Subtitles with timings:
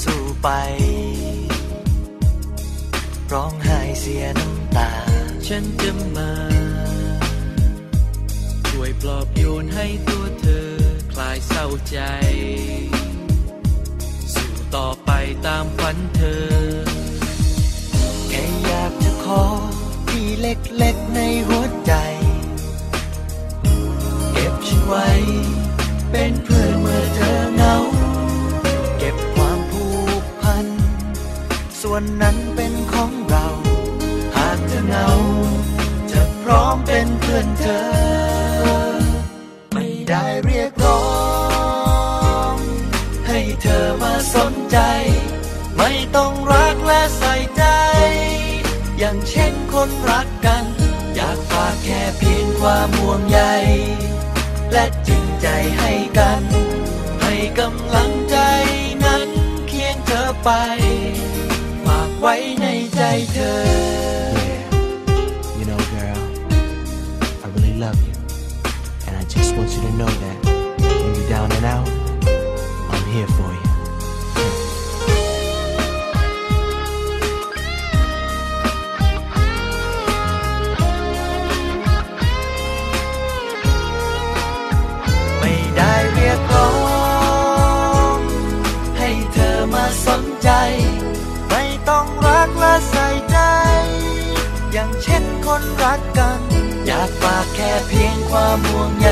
[0.00, 0.48] สู้ไป
[3.32, 4.90] ร้องไห้เสียน้ำตา
[5.46, 6.32] ฉันจะมา
[8.68, 10.70] ช่วยปลอบโยนให้ตัวเธอ
[11.12, 11.98] คลายเศร้าใจ
[14.34, 15.10] สู้ต่อไป
[15.46, 16.46] ตามฝันเธอ
[18.28, 19.44] แค่อยากจะขอ
[20.08, 21.92] ที่เล็กๆในหัวใจ
[24.32, 25.08] เก็บฉันไว้
[26.10, 27.03] เป็นเพื่อนเมื่อ
[31.98, 33.46] วันนั้นเป็นของเรา
[34.36, 35.08] หากเธอเหงา
[36.10, 37.84] จะพร้อมเป็นเพื่อนเธอ
[39.74, 41.04] ไม่ได้เรียกร้อ
[42.52, 42.54] ง
[43.28, 44.78] ให้เธอมาสนใจ
[45.76, 47.64] ไม่ต้องรักและใส่ใจ
[48.98, 50.64] อย่างเช่นคนรักกัน
[51.14, 53.40] อยากฝากแค่เพียงความห่วงใย
[54.72, 55.46] และจริงใจ
[55.78, 56.42] ให้กัน
[57.22, 58.36] ให้กำลังใจ
[59.04, 59.28] นั้น
[59.68, 60.50] เคียงเธอไป
[62.26, 63.02] ไว้ในใจ
[63.32, 63.54] เธอ
[65.58, 66.22] You know girl
[67.44, 68.16] I really love you.
[69.06, 70.38] And I just want you to know that
[71.00, 71.88] when you're down and out
[72.92, 73.64] I'm here for you.
[92.44, 93.38] ักและใส่ใจ
[94.72, 96.40] อย่างเช่นคนรักกัน
[96.86, 99.10] อยากฝากแค่เพียงความห่วงใย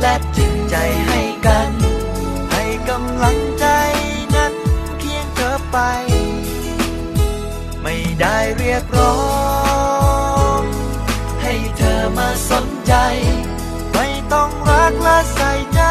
[0.00, 0.76] และจิตใจ
[1.06, 1.70] ให้กัน
[2.52, 3.66] ให้กำลังใจ
[4.34, 4.54] นั้น
[4.98, 5.78] เคียงเธอไป
[7.82, 9.16] ไม่ได้เรียกร้อ
[10.60, 10.62] ง
[11.42, 12.94] ให้เธอมาสนใจ
[13.94, 15.82] ไม่ต้องรักและใส่ใจ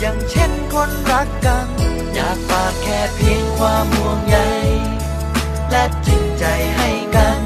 [0.00, 1.66] อย่างเช่นคนรักกัน
[2.14, 4.55] อยากฝากแค่เพียงความห่วงใย
[5.76, 6.44] นัดจิงใจ
[6.76, 7.40] ให้กัน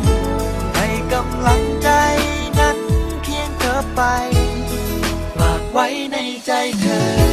[0.76, 1.88] ให้กำลังใจ
[2.58, 2.78] นั้น
[3.24, 4.00] เคียงเธอไป
[5.38, 7.29] ฝากไว้ในใจเธอ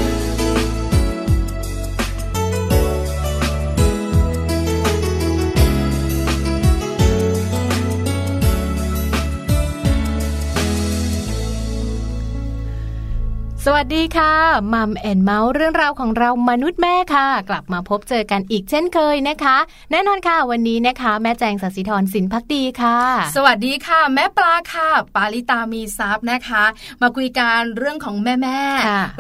[13.70, 14.34] สวัสดีค่ะ
[14.74, 19.58] มัมแอนเมาส์เรื่องราวของเรามนุษย์แม่ค่ะ กลับมาพบเจอกันอีกเช่นเคยนะคะ
[19.92, 23.00] แน่นอนค่ะวันนี้นะคะ แม่แจงสศิธรสินพักดีค่ะ
[23.36, 26.64] สวัสดีค่ะ แม่ปลาค่ะ ปาลิตามีซับนะคะ
[27.02, 28.60] มาคุยการเรื่องของแม่แม่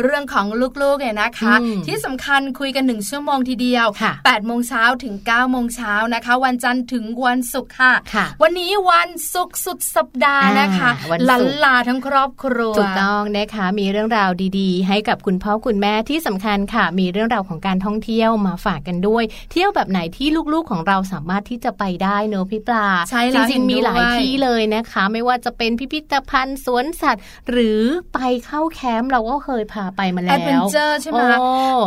[0.03, 0.45] เรื่องของ
[0.81, 1.53] ลูกๆเนี่ยนะคะ
[1.85, 7.93] ที่สำคัญคุยกันหนึ่งชั่วโมงทีเดียว8ปดโมงเช้าถึง9ก้าโมงเช้านะคะ วันจันทร์ถึงวันศุกร์ค่ะ
[8.41, 10.89] วันนี้วันศุกร์สุดสัปดาห์นะคะ
[11.29, 14.29] ลันลาทั้งครอบครัวถูกต้องนะคะมีเรื่องราว
[14.59, 27.81] ดีๆ ให้กับคุณพ่อคุณแม่ที่สำคัญค่ะ มีเรื่องราวของการท่องเที่ยวมาฝากกันด้วย เที่ยวแบบไหนที่ลูกๆของเราสามารถที่จะไปได้เนอะพี่ปลาใช่จริงๆมีหลายที่เลยนะคะ ไม่ว่าจะเป็นพิพิธภัณฑ์สวนสัตว์ หรือ
[28.13, 31.23] ไปเข้าแคมป์เราก็เคยพาไปมาแล้วแอดเวนเจอร์ใช่ไหม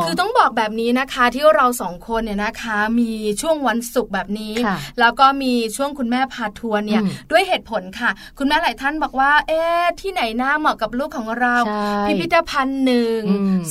[0.04, 3.10] คือต้องบอกแบบนี้นะคะที่เราสองคนเนี่ยนะคะ มี
[3.40, 4.52] ช่วงวันศุกร์แบบนี้
[5.00, 11.54] แล้วก็มีช่วงคุณแม่พาทัวร์เนี่ยด้วยเหตุผลค่ะ คุณแม่หลายท่านบอกว่า เอ๊ะที่ไหนน่าเหมาะกับลูกของเรา
[12.06, 13.22] พิพิธภัณฑ์หนึ่ง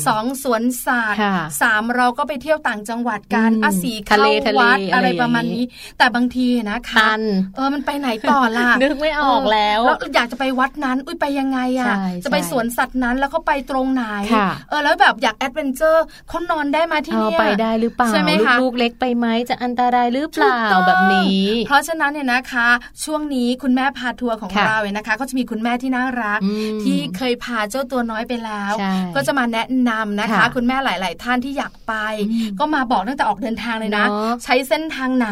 [0.07, 1.19] สองสวนสัตว์
[1.61, 4.25] สามเราก็ไปเที่ยวต่างจังหวัดกันอาศีเข้า
[4.59, 5.63] วัดอะไรประมาณนี้
[5.97, 7.07] แต่บางทีนะคะ
[7.55, 14.03] เออมันไปไหนต่อล่ะนึกไม่ออกแล้วแล้วอยากจะไปวัดนั้น อุ้ยไปยังไงอะจะไปสวนสัตว์นั้นแล้วเขาไปตรงไหน
[14.69, 22.67] เออแล้วแบบอยาก adventure เขานอนได้มาที่นี่ไปได้หรือเปล่าใช่ไหมคะลูกเล็กไปไหมจะอันตรายหรือเปล่าแบบนี้ เพราะฉะนั้นเนี่ยนะคะ
[23.03, 26.39] ช่วงนี้คุณแม่พาทัวร์ของเราเนี่ยนะคะ ก็จะมีคุณแม่ที่น่ารัก
[26.83, 28.58] ที่เคยพาเจ้าตัวน้อยไปแล้ว
[29.15, 31.93] ก็จะมาแนะนำนะคะ คุณแม่หลาย ๆ ท่านที่อยากไป
[32.59, 34.05] ก็มาบอกตั้งแต่ออกเดินทางเลยนะ
[34.43, 35.29] ใช้เส้นทางไหน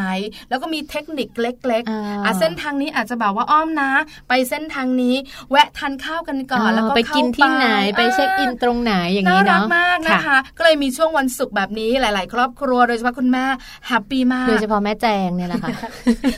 [0.50, 3.92] แล้วก็มีเทคนิคเล็กๆอะเส้นทางนี้อาจจะแบบว่าอ้อมนะ
[4.30, 5.16] ไปเส้นทางนี้
[5.52, 13.46] แวะทานข้าวกันก่อน แล้วก็ไปกินที่ไหนไปเช็คอินตรงไหนอย่างนี้เนาะน่ารักมากนะคะ ก็เลยมีช่วงวันศุกร์แบบนี้หลาย ๆ ครอบครัวโดยเฉพาะคุณแม่
[13.88, 15.70] happy มากโดยเฉพาะแม่แจงเนี่ยแหละค่ะ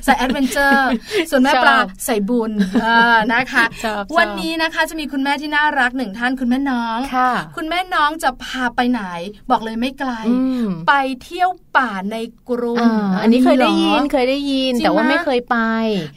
[0.06, 0.90] ใส่แอดเวนเจอร์
[1.30, 2.52] ส่วนแม่ปลาสายบุญ
[3.34, 3.64] นะคะ
[4.18, 6.98] วันนี้นะคะจะมีคุณแม่ที่น่ารักหนึ่งท่านคุณแม่น้อง
[7.56, 9.04] คุณแม่น้องจะพาไปไหน
[9.52, 10.12] บอกเลยไม่ไกล
[10.88, 10.94] ไป
[11.24, 12.18] เที่ยว ป่าใน
[12.50, 12.78] กรุง
[13.22, 15.58] อันนี้เคยได้ยินเคยได้ยิน แต่ว่าไม่เคยไป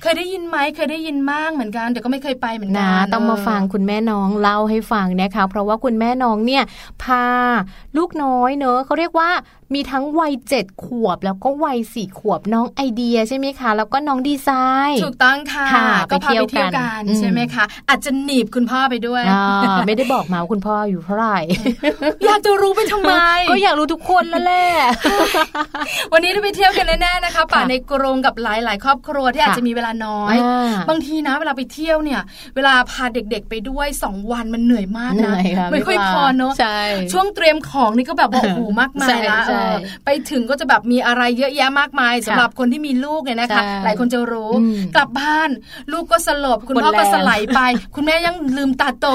[0.03, 6.63] เคยได้ยินไหมเคยได้ยินมากเหมือนกันแต่ก็ไม่เคยไปเหมือนกันต้องมาฟังคุณแม่น้องเล่าให้ฟังนะคะ เพราะว่าคุณแม่น้องเนี่ย
[7.03, 7.25] พา
[7.97, 9.31] ลูกน้อยเนอะเขาเรียกว่า
[9.77, 14.49] มีทั้งวัยเจ็ดขวบ แล้วก็วัยสี่ขวบน้องไอเดียใช่ไหมคะ แล้วก็น้องดีไซ
[14.89, 15.67] น์ถูกต้องค่ะ
[16.11, 19.23] ก็พาไปเที่ยวกันใช่ไหมคะ อาจจะหนีบคุณพ่อไปด้วย
[19.87, 21.39] ไม่ได้บอกมาว่าคุณพ่ออยู่เท่าไหร่
[22.25, 23.13] อยากจะรู้ไปทำไม
[23.51, 24.67] ก็อยากรู้ทุกคนแล้วแหละ
[26.13, 30.37] วันนี้เราไปเที่ยวกันแน่ๆนะคะป่าในกรงกับหลายๆ ครอบครัวที่อาจจะมีเวลาน้อย
[30.89, 32.21] บางทีนะ เวลาไปเที่ยวเนี่ย
[32.55, 35.35] เวลาพาเด็กๆไปด้วยสองวันมันเหนื่อยมากนะ
[35.73, 36.53] ไม่ค่อยพอเนอะ
[37.13, 39.39] ช่วงเตรียมของนี่ก็แบบว่าโอ้โหมากมายละ
[40.05, 44.53] ไปถึงก็จะแบบมีอะไรเยอะแยะมากมายสำหรับคนที่มีลูกเนี่ยนะคะ หลายคนจะรู้
[44.95, 45.51] กลับบ้าน
[45.93, 47.61] ลูกก็สลบคุณพ่อก็สลายไป
[47.95, 49.07] คุณแม่ยังลืมตาโต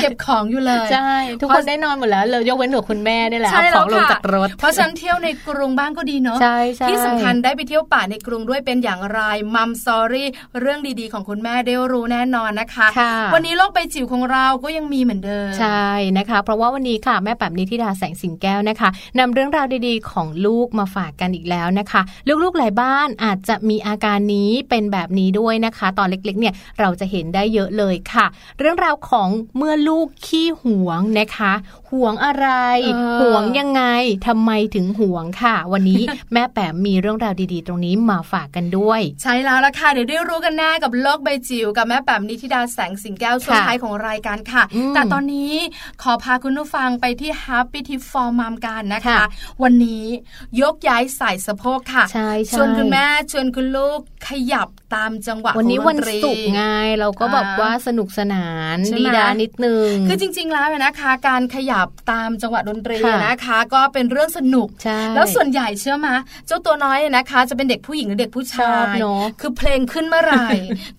[0.00, 6.38] เก็บของอยู่เลยใช่ทุกคนได้นอนหมดแล้วเลยยกเว้นหนูคุณแม่นี่แหละของลงจากรถเพราะฉันเที่ยวในกรุงบ้างก็ดีเนาะ
[6.88, 9.20] ที่สำคัญได้ไปเที่ยวป่าในกรุงด้วยเป็นอย่างไร
[9.54, 10.28] มัมซอรี่
[10.60, 12.86] เรื่องดีๆ ของคุณแม่ได้รู้แน่นอนนะคะ
[13.34, 15.88] วันนี้โลกใบจิ๋วของเราก็ยังมีเหมือนเดิมใช่
[16.18, 18.88] นะคะ เพราะว่าวันนี้ค่ะแม่แบบนี้ที่ดาแสงสิงแก้วนะคะ
[19.18, 22.00] นำเรื่องราวดีๆ ของลูกมาฝากกันอีกแล้วนะคะ
[22.42, 28.26] ลูกๆหลายบ้านอาจจะมีอาการนี้เป็นแบบนี้ด้วยนะคะ ตอนเล็กๆเนี่ยเราจะเห็นได้เยอะเลยค่ะ
[28.58, 31.52] เรื่องราวของเมื่อลูกขี้หวงนะคะ
[31.92, 32.48] ห่วงอะไร
[33.20, 33.82] ห่วงยังไง
[34.26, 36.02] ทำไมถึงห่วงค่ะ วันนี้
[36.32, 44.62] แม่แปมมีเรื่องราวดีๆ ตรงนี้มาฝากกันด้วย ใช่แล้วละค่ะเดี๋ยวได้รู้กันแน่กับโลกใบจิ๋วกับแม่แปมนิธิดาแสงสิงแก้วช่วงท้ายของรายการค่ะ
[44.94, 45.52] แต่ตอนนี้
[46.02, 49.24] ขอพาคุณผู้ฟังไปที่ Happy Tip for Mom กันนะคะ
[49.62, 50.04] วันนี้
[50.60, 52.04] ยกย้ายใส่สะโพกค่ะ
[52.52, 56.62] ชวนคุณแม่ชวนคุณลูกขยับตามจังหวะวันนี้วันศุกร์ไง
[56.98, 61.75] เราก็แบบว่าสนุกสนานดีดานิดนึงคือจริง ๆ แล้วนะคะ การขยับ
[62.10, 64.68] ตามจังหวะดนตรีนะคะ ก็เป็นเรื่องสนุก
[65.14, 66.14] แล้วส่วนใหญ่เชื่อว่า
[66.46, 68.96] เจ้าตัวน้อยนะคะ จะเป็นเด็กผู้หญิงหรือเด็กผู้ชาย
[69.40, 70.46] คือเพลงขึ้นเมื่อไหร่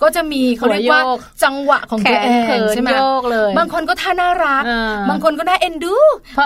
[0.02, 1.02] ก็จะมีเขาเรียกว่า
[1.44, 2.28] จังหวะของตัวเอ
[2.58, 2.90] งใช่ไหม
[3.58, 4.64] บางคนก็ท่าน่ารัก
[5.10, 5.96] บางคนก็น่าเอ็นดู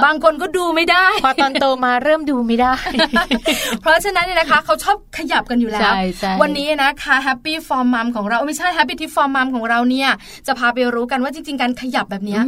[0.05, 2.75] บางคนก็ดูไม่ได้ พอตอนโตมาเริ่มดูไม่ได้
[3.81, 5.91] เพราะฉะนั้นเนี่ยนะคะเขาชอบขยับกันอยู่แล้ว
[6.41, 10.09] วันนี้นะคะ Happy for Mom ของเราไม่ใช่ Happy Tip for Mom ของเราเนี่ย
[10.47, 12.39] จะพาไปรู้กันว่าจริง ๆ การขยับแบบนี้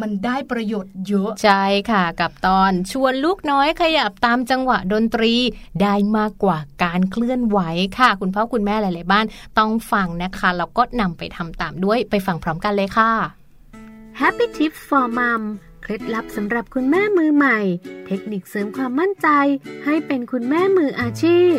[0.00, 5.34] มันได้ประโยชน์เยอะใช่ค่ะ กับตอนชวนลูกน้อยขยับตามจังหวะดนตรี
[5.82, 7.58] ได้มากกว่าการเคลื่อนไหว
[7.98, 9.26] ค่ะ คุณพ่อคุณแม่หลาย ๆ บ้าน
[9.58, 13.12] ต้องฟังนะคะแล้วก็นำไปทำตามด้วยไปฟังพร้อมกันเลยค่ะ
[14.20, 15.42] Happy Tip for Mom
[15.82, 17.58] เคล็ดลับสำหรับคุณแม่มือใหม่
[18.06, 19.28] เทคนิคเสริมความมั่นใจ
[19.84, 21.56] ให้เป็นคุณแม่มืออาชีพ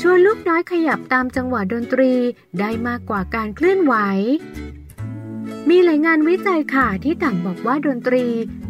[0.00, 2.12] ชวนลูกน้อยขยับตามจังหวะดนตรี
[2.60, 3.94] ได้มากกว่าการเคลื่อนไหว
[5.68, 8.26] มีหลายงานวิจัยค่ะที่ต่างบอกว่าดนตรี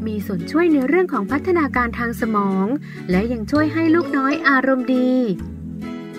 [0.06, 2.66] มีส่วนช่วยในเรื่องของพัฒนาการทางสมอง
[3.10, 5.14] และยังช่วยให้ลูกน้อยอารมณ์ดี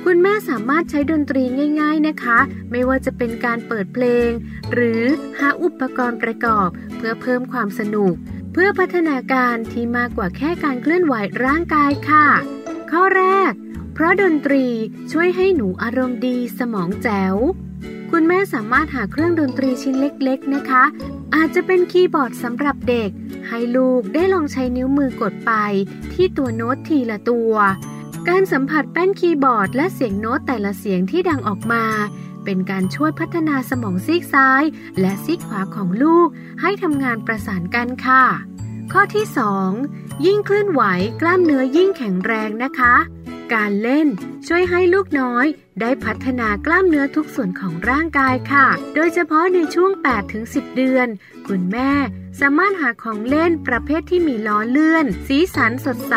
[0.03, 1.43] คุณแม่สามารถใช้ดนตรี
[1.81, 2.39] ง่าย ๆนะคะ
[2.71, 4.29] ไม่ว่าจะเป็นการเปิดเพลง
[4.73, 5.03] หรือ
[5.39, 8.13] หาอุปกรณ์ประกอบ เพื่อเพิ่มความสนุก
[8.53, 12.27] เพื่อพัฒนาการที่มากกว่าแค่การเคลื่อนไหวร่างกายค่ะ
[12.91, 13.51] ข้อแรก
[13.93, 14.65] เพราะดนตรี
[15.11, 17.35] ช่วยให้หนูอารมณ์ดีสมองแจ๋ว
[18.11, 20.83] คุณแม่สามารถหาเครื่องดนตรีชิ้นเล็กๆนะคะ
[21.35, 23.09] อาจจะเป็นคีย์บอร์ดสำหรับเด็ก
[23.47, 25.53] ให้ลูกได้ลองใช้นิ้วมือกดไป
[26.13, 27.53] ที่ตัวโน้ตทีละตัว
[28.27, 31.83] การสัมผัสแป้นคีย์บอร์ด และเสียงโน้ตแต่ละเสียงที่ดังออกมา
[32.45, 34.63] เป็นการช่วยพัฒนาสมองซีกซ้าย
[34.99, 36.27] และซีกขวาของลูก
[36.61, 38.23] ให้ทำงานประสานกันค่ะ
[38.91, 39.25] ข้อที่
[39.75, 40.81] 2 ยิ่งเคลื่อนไหว
[41.21, 42.95] กล้ามเนื้อยิ่งแข็งแรงนะคะ
[43.53, 44.07] การเล่น
[44.47, 45.45] ช่วยให้ลูกน้อย
[45.81, 49.91] ได้พัฒนากล้ามเนื้อทุกส่วนของร่างกายค่ะ โดยเฉพาะในช่วง
[50.33, 51.07] 8-10 เดือน
[51.47, 51.91] คุณแม่
[52.39, 56.15] สามารถหาของเล่นประเภทที่มีล้อเลื่อน สีสันสดใส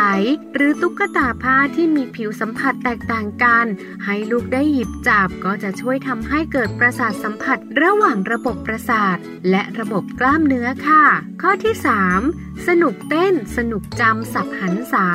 [0.54, 3.66] หรือตุ๊กตาผ้าที่มีผิวสัมผัสแตกต่างกัน
[4.04, 9.16] ให้ลูกได้หยิบจับก็จะช่วยทำให้เกิดประสาทสัมผัสระหว่างระบบประสาท
[9.50, 11.04] และระบบกล้ามเนื้อค่ะ
[11.42, 11.74] ข้อที่
[12.20, 15.08] 3 สนุกเต้น สนุกจำสับหันษา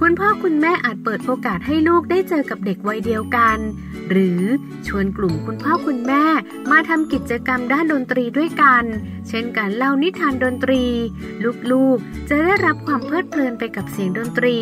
[0.00, 3.58] คุณพ่อคุณแม่อาจเปิดโอกาสให้ลูกได้เจอกับเด็กวัยเดียวกัน
[4.10, 4.42] หรือ
[4.86, 6.24] ชวนกลุ่มคุณพ่อคุณแม่
[6.70, 8.84] มาทำกิจกรรมด้านดนตรีด้วยกัน
[9.28, 10.84] เช่นการเล่านิทานดนตรี
[11.70, 14.56] ลูกๆ จะได้รับความเพลิดเพลินไปกับเสียงดนตรี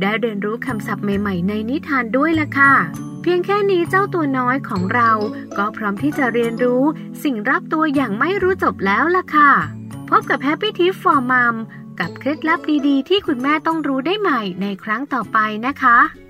[0.00, 2.74] ได้เรียนรู้คำศัพท์ใหม่ๆ ในนิทานด้วยล่ะค่ะ
[3.22, 5.10] เพียงแค่นี้เจ้าตัวน้อยของเรา
[5.58, 6.82] ก็พร้อมที่จะเรียนรู้
[7.24, 9.52] สิ่งรอบตัวอย่างไม่รู้จบแล้วล่ะค่ะ
[10.08, 11.56] พบกับ Happy Tip for Mom
[12.00, 16.23] กับเคล็ดลับดีๆ ที่คุณแม่ต้องรู้ได้ใหม่ในครั้งต่อไปนะคะ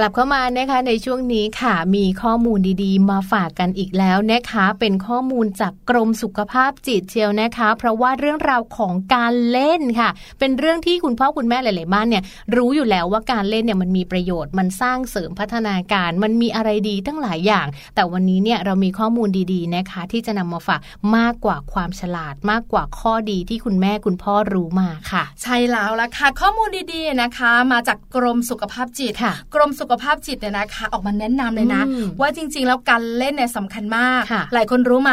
[0.00, 12.22] กลับเข้ามานะคะในช่วงนี้ค่ะมีข้อมูลดีๆ มาฝากกันอีกแล้วนะคะ เป็นข้อมูลจากกรมสุขภาพจิตเชียวนะคะ เพราะว่าเรื่องราวของการเล่นค่ะ เป็นเรื่องที่คุณพ่อคุณแม่หลาย ๆ บ้านเนี่ย
[12.56, 20.80] รู้อยู่แล้วว่าการเล่นเนี่ยมันมีประโยชน์มันสร้างเสริมพัฒนาการมันมีอะไรดีทั้งหลายอย่าง แต่วันนี้เนี่ยเรามีข้อมูลดีๆนะคะ ที่จะนำมาฝาก
[21.16, 29.12] มากกว่าความฉลาดมากกว่าข้อดีที่คุณแม่คุณพ่อรู้มาค่ะ ใช่แล้วละค่ะข้อมูลดีๆนะคะ มาจากกรมสุขภาพจิต
[29.54, 31.82] กรมสุขภาพจิตเนี่ยนะคะ ออกมาแนะนำเลยนะ
[32.20, 34.22] ว่าจริง ๆ แล้วการเล่นเนี่ยสำคัญมาก
[34.54, 35.12] หลายคนรู้ไหม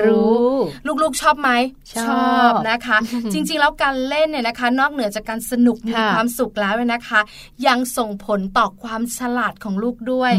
[0.00, 0.48] รู้
[1.02, 1.50] ลูกๆชอบไหม
[2.06, 2.98] ชอบนะคะ
[3.32, 7.20] จริงๆ แล้วการเล่นเนี่ยนะคะ นอกเหนือจากการสนุกมีความสุขแล้วนะคะ
[7.66, 10.32] ยังส่งผลต่อความฉลาดของลูกด้วย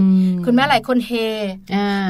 [0.45, 1.11] คุณแม่หลายคนเฮ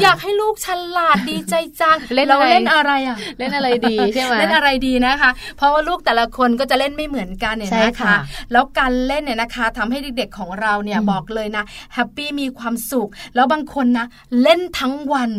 [0.02, 8.16] อยากให้ลูกฉลาดดีใจจังเล่นเราเล่นอะไรอะเล่นอะไรดีใช่ไหมเล่นอะไรดีนะคะ เพราะว่าลูกแต่ละคนก็จะเล่นไม่เหมือนกันเนี่ยนะคะ
[8.52, 11.64] แล้วการเล่นเนี่ยนะคะทำให้เด็กๆของเราเนี่ยบอกเลยนะ
[11.94, 14.06] แฮปปี้มีความสุข แล้วบางคนนะ
[14.44, 15.30] เล่นทั้งวัน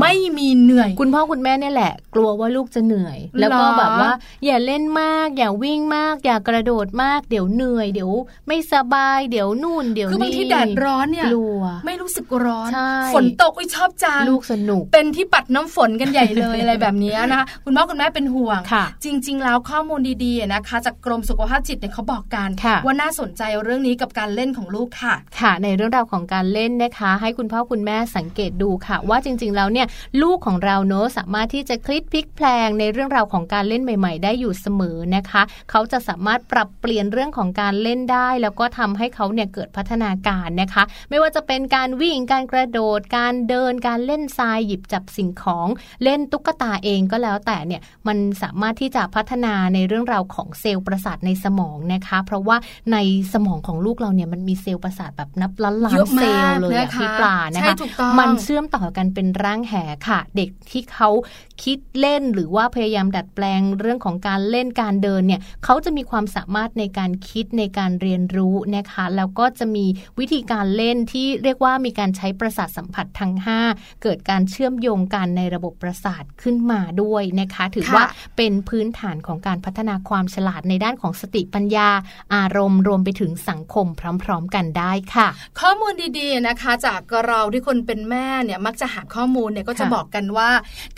[0.00, 4.10] ไม่มีเหนื่อยคุณพ่อคุณแม่เนี่ยแหละ กลัวว่าลูกจะเหนื่อย แล้วก็แบบว่า
[4.44, 8.12] อย่าเล่นมาก อย่าวิ่งมาก อย่ากระโดดมากเดี๋ยวเหนื่อย เดี๋ยว
[8.48, 12.70] ไม่สบายเดี๋ยวนู่นเดี๋ยวนี้คือบางทีแดดร้อนเนี่ยกลัวไม่รู้สึกร้อน
[13.14, 18.60] ฝนตกอุ้ยชอบจังลูกสนุก เป็นที่ปัดน้ำฝนกันใหญ่เลยอะไรแบบนี้นะคะคุณพ่อคุณแม่เป็นห่วง
[19.04, 22.48] จริง ๆ แล้วข้อมูลดีๆนะคะ จากกรมสุขภาพจิตเนี่ยเขาบอกกัน
[22.84, 29.86] ว่าน่าสนใจเรื่องนี้กับการเล่นของลูกค่ะ ค่ะ ในเรื่องราวของการเล่นนะคะ ให้คุณพ่อคุณแม่สังเกตดูค่ะ ว่าจริง ๆ แล้วเนี่ย
[30.22, 45.68] ลูกของเราเนอะสามารถที่จะคลิกพลิกแพลงในเรื่องราวของการเล่นใหม่ ๆ ได้อยู่เสมอนะคะ เขาจะสามารถปรับเปลี่ยนเรื่องของการเล่นได้ แล้วก็ทำให้เขาเนี่ยเกิดพัฒนาการนะคะ ไม่ว่าจะเป็นการวิ่งการกระโดด การเดินการเล่นทรายหยิบจับสิ่งของ
[46.04, 52.56] เล่นตุ๊กตาเองก็แล้วแต่เนี่ยมันสามารถที่จะพัฒนาในเรื่องราวของเซลล์ประสาทในสมองนะคะ เพราะว่า
[52.92, 52.96] ใน
[53.32, 57.74] สมองของลูกเราเนี่ยมันมีเซลล์ประสาทแบบนับล้านล้านเซลล์เลยพี่ปลานะคะ
[58.18, 59.74] มันเชื่อมต่อกันเป็นร่างแห
[60.08, 69.86] ค่ะ เด็กที่เขา Portugal คิดเล่นหรือว่าพยายามดัดแปลงเรื่องของการเล่นการเดินเนี่ยเขาจะมีความสามารถในการคิดในการเรียนรู้นะคะแล้วก็จะมี
[70.18, 73.32] วิธีการเล่นที่เรียกว่ามีการใช้ประสาทสัมผัสทั้ง
[73.68, 78.04] 5 เกิดการเชื่อมโยงกันในระบบประสาทขึ้นมาด้วยนะคะ ถือว่า
[78.36, 81.88] เป็นพื้นฐานของการพัฒนาความฉลาดในด้านของสติปัญญา
[82.34, 83.86] อารมณ์รวมไปถึงสังคม
[84.22, 85.28] พร้อม ๆ กันได้ค่ะ
[85.60, 90.50] ข้อมูลดีๆนะคะ จากเราที่คนเป็นแม่เนี่ยมักจะหาข้อมูลเนี่ยก็จะบอกกันว่า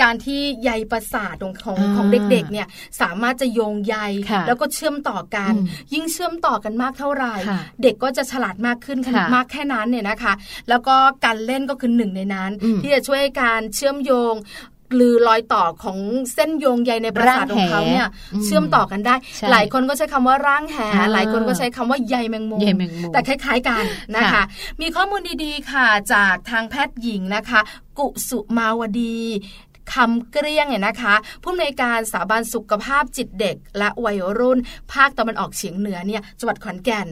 [0.03, 2.67] การที่ใยประสาทของของของเด็กๆเนี่ย
[3.01, 3.97] สามารถจะโยงใย
[4.47, 5.53] แล้วก็เชื่อมต่อกัน
[5.93, 7.35] ยิ่งเชื่อมต่อกันมากเท่าไหร่
[7.83, 8.99] เด็กก็จะฉลาดมากขึ้น
[9.35, 10.33] มากแค่นั้นเนี่ยนะคะ
[10.69, 12.51] แล้วก็การเล่นก็คือหนึ่งในนั้น
[12.83, 14.35] ที่จะช่วยการเชื่อมโยง
[14.95, 15.99] หรือรอยต่อของ
[16.35, 18.09] เส้นโยงใยในประสาทของเขาเนี่ย
[18.45, 19.15] เชื่อมต่อกันได้
[19.51, 20.77] หลายคนก็ใช้คำว่าร่างแห
[21.13, 22.61] หลายคนก็ใช้คำว่าใยแมงมุม
[23.13, 23.85] แต่คล้าย ๆกัน
[24.17, 24.43] นะคะ
[24.81, 27.61] มีข้อมูลดีๆค่ะจากทางแพทย์หญิงนะคะ
[27.99, 29.19] กุสุมาวดี
[29.95, 34.59] คำเกลี้ยงเนี่ยนะคะผู้อำนวยการสถาบันสุขภาพจิตเด็ก และวัยรุ่น
[34.93, 37.07] ภาคตะวันออกเฉียงเหนือเนี่ยจังหวัดขอนแก่น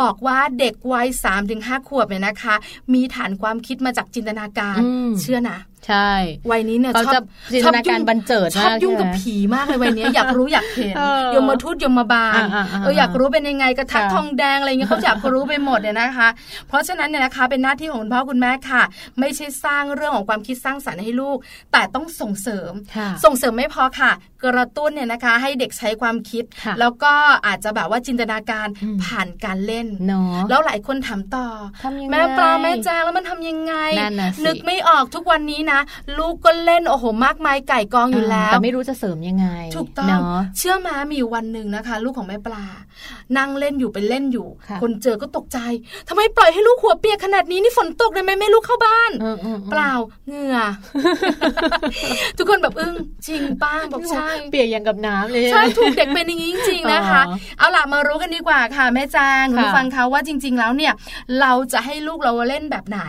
[0.00, 1.08] บอกว่าเด็กวัย
[1.48, 2.54] 3-5ขวบเนี่ยนะคะ
[2.94, 4.80] มีฐานความคิดมาจากจินตนาการ
[5.20, 6.10] เชื่อนะ ใช่
[6.50, 10.94] วัยนี้เนี่ยชอบจินตนาการบันเจิดชอบยุ่งกับผีมากเลยวัยนี้อยากรู้อยากเห็น
[11.34, 12.42] ยมมาทูตยมมาบาล
[12.80, 16.28] เอออยากรู้เป็นยังไงกระทักทองแดงอะไรเงี้ยเขาอยากรู้ไปหมดเนี่ยนะคะ
[16.68, 18.82] เพราะฉะนั้นเนี่ยนะคะเป็นหน้าที่ของคุณพ่อคุณแม่ค่ะ
[19.20, 21.38] ไม่ใช่สร้างเรื่องของความคิดสร้างสรรค์ให้ลูก
[21.72, 22.72] แต่ต้องส่งเสริม
[23.24, 24.12] ส่งเสริมไม่พอค่ะ
[24.44, 26.44] กระตุ้นเนี่ยนะคะ ให้เด็กใช้ความคิด
[26.80, 27.12] แล้วก็
[27.46, 28.66] อาจจะแบบว่าจินตนาการ
[29.04, 29.86] ผ่านการเล่น
[30.50, 31.46] แล้วหลายคนถามต่อ
[32.10, 33.74] แม่ปลาแม่แจงแล้วมันทำยังไง
[34.46, 35.77] นึกไม่ออกทุกวันนี้นะ
[36.18, 40.20] ลูกก็เล่นโอ้โหมากมายไก่กองอยู่แล้วแต่ไม่รู้จะเสริมยังไง ถูกต้อง
[40.58, 42.64] เชื่อมามีวันหนึ่งนะคะ ลูกของแม่ปลา
[43.36, 44.48] นั่งเล่นอยู่ไปเล่นอยู่
[44.82, 45.58] คนเจอก็ตกใจ
[46.08, 49.10] ทำไมปล่อยให้ลูกหัวเปียกขนาดนี้นี่ฝนตกเลยไหมไม่ลูกเข้าบ้าน
[49.70, 49.92] เปล่า
[50.28, 50.56] เหงื่อ
[52.36, 52.94] ทุกคนแบบอึ้ง
[53.26, 57.22] จริงป้าบอกใช่เปียกอย่างกับน้ำเลยใช่ถูกเด็กเป็นอย่างนี้จริงๆนะคะ
[57.58, 60.92] เอาล่ะมารู้กันดีกว่าค่ะแม่จางคุณฟังเขาว่าจริง ๆ แล้วเนี่ย
[61.40, 63.00] เราจะให้ลูกเราเล่นแบบไหน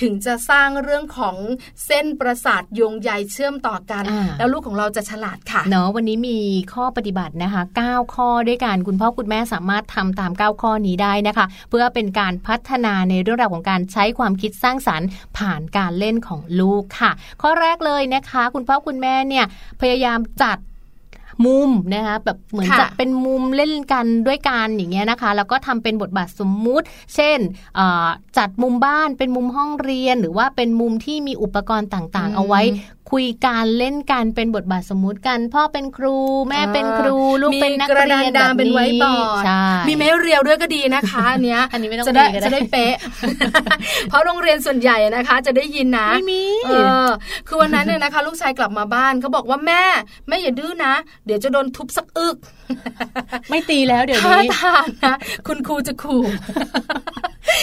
[0.00, 1.36] ถึงจะสร้างเรื่องของ
[1.84, 4.04] เส้นประสาทโยงใยเชื่อมต่อกัน
[4.38, 6.38] แล้วลูกของเราจะฉลาดค่ะเนาะวันนี้มี
[6.74, 17.10] ข้อปฏิบัตินะคะ 9 ข้อด้วยกันคุณพ่อคุณแม่สามารถทำตาม 9 ข้อนี้ได้นะคะ เพื่อเป็นการพัฒนาในเรื่องราวของการใช้ความคิดสร้างสารรค์ ผ่านการเล่นของลูกค่ะ
[17.42, 19.44] ข้อแรกเลยนะคะ คุณพ่อคุณแม่เนี่ย
[19.80, 20.58] พยายามจัด
[21.46, 27.38] มุมนะคะแบบเหมือนจะเป็นมุมเล่นกันด้วยกันอย่างเงี้ยนะคะ แล้วก็ทำเป็นบทบาทสมมุติ เช่น
[28.38, 32.62] จัดมุมบ้านเป็นมุมห้องเรียน หรือว่าเป็นมุมที่มีอุปกรณ์ต่างๆ เอาไว้
[33.10, 36.16] คุยการเล่นกันเป็นบทบาทสมมุติกัน พ่อเป็นครู
[36.48, 39.44] แม่เป็นครู ลูกเป็นนักเรียนดามเป็นไว้บอร์ด
[39.88, 42.94] มีไม้เรียวด้วยก็ดีนะคะอันเนี้ยอันนี้ไม่ต้องจะได้จะได้เป๊ะ
[44.08, 46.72] เพราะโรงเรียนส่วนใหญ่นะคะ จะได้ยินนะไม่มีเอ
[47.06, 47.08] อ
[47.48, 49.82] คือวันนั้นเนี่ยนะคะ ลูกชายกลับมาบ้านเขาบอกว่าแม่
[50.28, 50.94] แม่อย่าดื้อนะ
[51.26, 52.36] เดี๋ยวจะโดนทุบสักอึก
[53.50, 55.14] ไม่ตีแล้วเดี๋ยวนี้ทานนะ
[55.46, 56.22] คุณครูจะขู่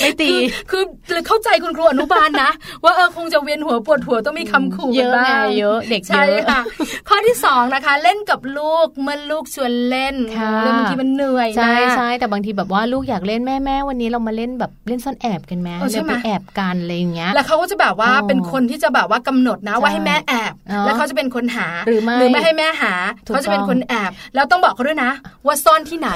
[0.01, 0.31] ไม่ตี
[0.71, 0.83] คือ
[1.27, 2.51] เข้าใจคุณครูอนุบาลนะ
[2.83, 6.61] ว่าเออคงจะเวียนหัวปวดหัวต้องมีคำขู่เยอะไงเยอะเด็กใช่ค่ะ
[7.09, 10.15] ข้อที่สองนะคะ เล่นกับลูกเมื่อลูกชวนเล่น
[10.63, 20.53] แล้วบางทีมันเหนื่อยใช่ใช่แต่บางทีแบบว่าลูกอยากเล่นแม่แม่วันนี้เรามาเล่นแบบเล่นซ่อนแอบกันไหมเล่นไปแอบกันอะไรอย่างเงี้ยแล้วเขาก็จะแบบว่าเป็นคนที่จะแบบว่ากำหนดนะว่าให้แม่แอบ
[20.85, 22.93] แล้วเขาจะเป็นคนหาหรือไม่หรือไม่ให้แม่หา
[23.27, 25.11] เขาจะเป็นคนแอบแล้วต้องบอกเขาด้วยนะ
[25.45, 26.09] ว่าซ่อนที่ไหน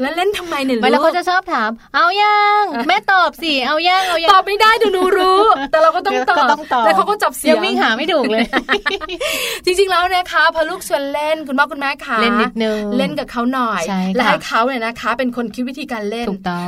[0.00, 6.46] แล้วเล่นทำไมเนี่ยลูกแล้วเขาจะชอบถาม เอายังแม่ตอบสิเอายังเอายังตอบไม่ได้เดี๋ยวหนูรู้ แต่เราก็ต้องตอบ
[6.84, 8.44] แต่เขาก็จับเสียงวิ่งหาไม่ถูกเลย
[9.64, 13.82] จริงๆแล้วนะคะพอลูกชวนเล่นคุณพ่อคุณแม่คะเล่นนิดนึงเล่นกับเขาหน่อย
[14.14, 16.26] และให้เขาเนี่ยนะคะ เป็นคนคิดวิธีการเล่น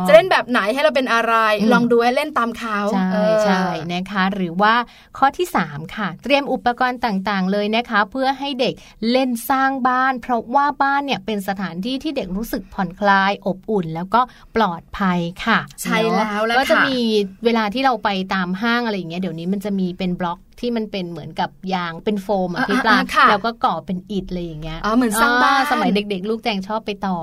[0.08, 1.34] จะเล่นแบบไหนให้เราเป็นอะไร
[1.72, 3.10] ลองดูให้เล่นตามเขาใช่
[3.44, 4.74] ใช่นะคะ หรือว่า
[5.18, 8.74] ข้อที่ 3 ค่ะ เตรียมอุปกรณ์ต่างๆ เลยนะคะ เพื่อให้เด็ก
[9.10, 14.20] เล่นสร้างบ้าน เพราะว่าบ้านเนี่ยเป็นสถานที่ที่เด็กรู้สึกผ่อนคลาย อบอุ่น แล้วก็
[14.56, 16.98] ปลอดภัยค่ะ ใช่แล้วแล้วก็จะมี
[17.44, 22.98] เวลาที่เราไปตามห้างอะไรอย่างเงี้ยเดี๋ยวนี้มันจะมีเป็นบล็อก ที่มันเป็นเหมือนกับยางเป็นโฟมอะพี่ปลา
[23.30, 27.18] แล้วก็ก่อเป็นอิฐอะไรอย่างเงี้ยอ๋อเหมือนสร้างบ้านสมัยเด็ก ๆ ลูกแจงชอบไปต่อ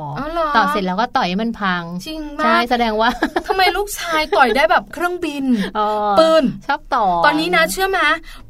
[0.58, 3.10] ต่อเสร็จแล้วก็ต่อยให้มันพังจริงมากใช่แสดงว่า
[3.48, 5.46] ทำไมลูกชายต่อยได้แบบเครื่องบิน
[6.20, 8.00] ปืนชอบต่อ ตอนนี้นะเชื่อไหม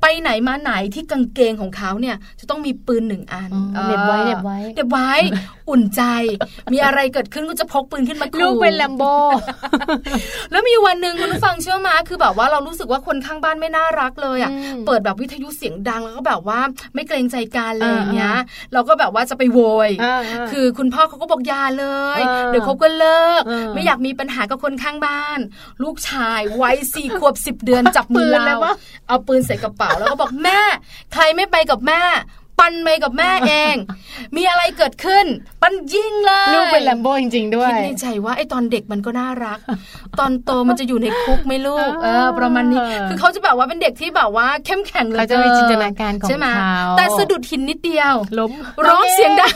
[0.01, 3.49] ไปไหนมาไหนที่กางเกงของเขาเนี่ยจะต้องมีปืนหนึ่งอัน
[3.87, 5.11] เด็บไว้เด็บไว้เด็บไว้
[5.69, 6.01] อุ่นใจ
[6.73, 9.03] มีอะไรเกิดขึ้นก็จะพกปืนขึ้นมาลูกเป็นแลมโบ
[10.51, 14.51] แล้วมีวันหนึ่งคุณผู้ฟังเชื่อมาคือแบบว่าเรารู้สึกว่าคนข้างบ้านไม่น่ารักเลยอะ
[14.87, 16.59] เปิดแบบวิทยุเสียงดังแล้วก็แบบว่า
[16.93, 18.35] ไม่เกรงใจกันเลยเนี้ย
[18.73, 19.89] เราก็แบบว่าจะไปโวย
[20.51, 21.85] คือคุณพ่อเขาก็บอกยาเล
[22.17, 23.41] ย เดี๋ยวเขาก็เลิก
[23.73, 25.39] ไม่อยากมีปัญหากับคนข้างบ้าน
[25.83, 28.57] ลูกชายวัยสี่ขวบสิบเดือนจับมือเรา
[29.07, 30.59] เอาปืนใส่กระเป๋าแล้วก็บอกแม่
[31.13, 32.01] ใครไม่ไปกับแม่
[32.59, 33.75] ปันไปกับแม่เอง
[34.35, 35.25] มีอะไรเกิดขึ้น
[35.61, 39.59] ปันยิงเลย ลูกเป็นแลมโบจริงๆ ด้วยคิดในใจว่าไอ้ตอนเด็กมันก็น่ารัก
[40.19, 48.51] ตอนโตมันจะอยู่ในคุกไม่ลูก เออ ประมาณนี้ คือเขาจะแบบว่าเป็นเด็กที่แบบว่าเข้มแข็งเลยเขาจะมีจินตนาการของเขาแต่สะดุดหินนิดเดียวล้ม
[48.85, 49.55] ร้องเสียงดัง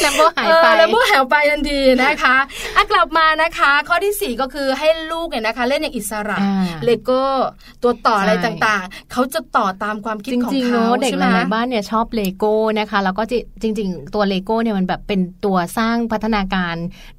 [0.00, 2.36] แลมโบหายไปแลมโบหายไปทันทีนะคะ
[2.76, 6.38] อะกลับมานะคะ ข้อที่ 4 ก็คือให้ลูกเนี่ยนะคะ เล่นอย่างอิสระ
[6.84, 7.22] เลโก้
[7.82, 13.22] ตัวต่ออะไรต่างๆ เขาจะต่อตามความคิดของเขาเด็กหลายบ้านเนี่ยชอบเลโก้นะคะ แล้วก็
[13.62, 16.76] จริง ๆ ตัวเลโก้เนี่ยมันแบบเป็นตัวสร้างพัฒนาการ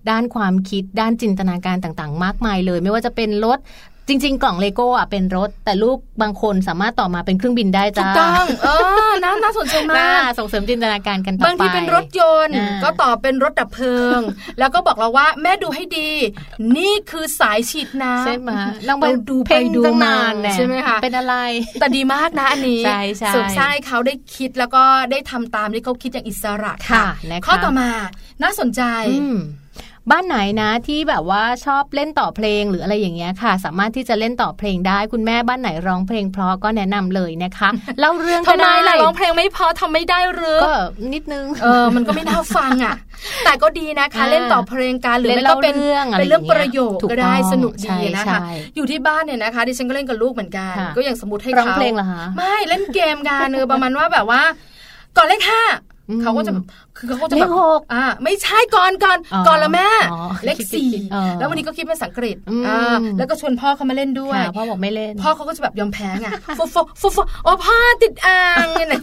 [0.10, 3.60] ด้านความคิดด้านจินตนาการต่างๆ มากมายเลย ไม่ว่าจะเป็นรถ
[4.08, 8.70] จริง ๆ กล่องเลโก้อะเป็นรถ แต่ลูกบางคนสามารถต่อมาเป็นเครื่องบินได้จ้าถูกต้องเอ
[9.10, 14.20] อน่าน่าสนใจมากส่งเสริมจินตนาการกันต่อไปบางทีเป็นรถยนต์ ก็ต่อเป็นรถดับเพลิง
[14.60, 16.10] แล้วก็บอกเราว่าแม่ดูให้ดี
[16.78, 18.50] นี่คือสายฉีดน้ำใช่ไหม
[18.88, 20.16] ลองไปดูไปดูมา
[20.54, 21.36] ใช่ไหมคะเป็นอะไร
[21.80, 27.06] แต่ดีมากนะอันนี้ใช่ใช่สสร้างเขาได้คิดแล้วก็ได้ทำตามที่เขาคิดอย่างอิสระค่ะ
[27.46, 27.90] ข้อต่อมา
[28.44, 28.82] น่าสนใจ
[30.12, 40.74] บ้านไหนนะที่แบบว่าชอบเล่นต่อเพลงหรืออะไรอย่างเงี้ยค่ะ สามารถที่จะเล่นต่อเพลงได้ คุณแม่บ้านไหนร้องเพลงเพราะก็แนะนำเลยนะคะเล่าเรื่องก็ได้ร้องเพลงไม่พอทำไม่ได้หรือก็
[41.14, 42.96] นิดนึงเออมันก็ไม่น่าฟังอะ
[43.46, 48.38] แต่ก็ดีนะคะเล่นต่อเพลงการหรือไม่ก็เป็นเรื่องเป็นเรื่องประโยคก็ได้สนุกดีนะคะ
[48.76, 54.42] อยู่ที่บ้านเนี่ยนะคะดิฉันก็เล่นกับลูกเหมือนกัน ก็อย่างสมมติให้เขาร้องเพลงเหรอคะไม่เล่นเกมกันเออประมาณว่าแบบว่า
[55.18, 55.64] ก่อนเลขห้า
[56.22, 56.52] เขาก็จะ
[56.98, 57.50] คือเขาก็จะแบบ
[57.94, 59.88] อ่าไม่ใช่ก่อนก่อนก่อนละแม่
[60.46, 60.90] เลขสี่
[61.40, 62.38] แล้ววันนี้ก็คิดเป็นสังกฤษ
[62.68, 66.70] อ่าแล้วก็ชวนพ่อเขามาเล่นด้วยพ่อบอกไม่เล่น พ่อเขาก็จะแบบยอมแพ้ไงฟุฟ
[67.02, 68.94] ฟุฟโอ้พ่อติดอ่างอะไร